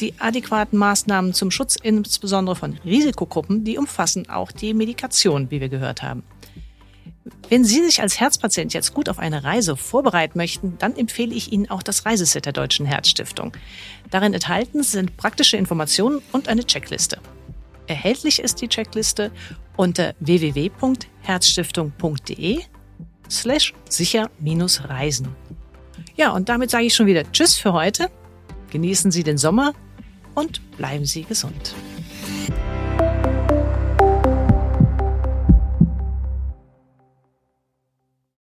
Die 0.04 0.14
adäquaten 0.20 0.78
Maßnahmen 0.78 1.34
zum 1.34 1.50
Schutz 1.50 1.78
insbesondere 1.82 2.58
von 2.58 2.78
Risikogruppen, 2.84 3.64
die 3.64 3.78
umfassen 3.78 4.30
auch 4.30 4.52
die 4.52 4.74
Medikation, 4.74 5.50
wie 5.50 5.62
wir 5.62 5.70
gehört 5.70 6.04
haben. 6.04 6.24
Wenn 7.48 7.64
Sie 7.64 7.82
sich 7.82 8.02
als 8.02 8.20
Herzpatient 8.20 8.74
jetzt 8.74 8.94
gut 8.94 9.08
auf 9.08 9.18
eine 9.18 9.46
Reise 9.46 9.78
vorbereiten 9.78 10.38
möchten, 10.38 10.78
dann 10.78 10.98
empfehle 10.98 11.34
ich 11.34 11.54
Ihnen 11.54 11.70
auch 11.70 11.82
das 11.82 12.06
Reiseset 12.06 12.46
der 12.46 12.52
Deutschen 12.52 12.86
Herzstiftung. 12.86 13.54
Darin 14.12 14.34
enthalten 14.34 14.84
sind 14.84 15.16
praktische 15.16 15.56
Informationen 15.56 16.22
und 16.34 16.50
eine 16.50 16.66
Checkliste. 16.66 17.20
Erhältlich 17.88 18.40
ist 18.40 18.60
die 18.60 18.68
Checkliste 18.68 19.32
unter 19.78 20.16
www.herzstiftung.de 20.20 22.60
slash 23.30 23.74
sicher-reisen. 23.88 25.30
Ja, 26.18 26.32
und 26.32 26.50
damit 26.50 26.72
sage 26.72 26.84
ich 26.84 26.94
schon 26.94 27.06
wieder 27.06 27.24
Tschüss 27.32 27.56
für 27.56 27.72
heute. 27.72 28.12
Genießen 28.70 29.10
Sie 29.10 29.24
den 29.24 29.38
Sommer 29.38 29.74
und 30.36 30.62
bleiben 30.78 31.06
Sie 31.06 31.24
gesund. 31.24 31.74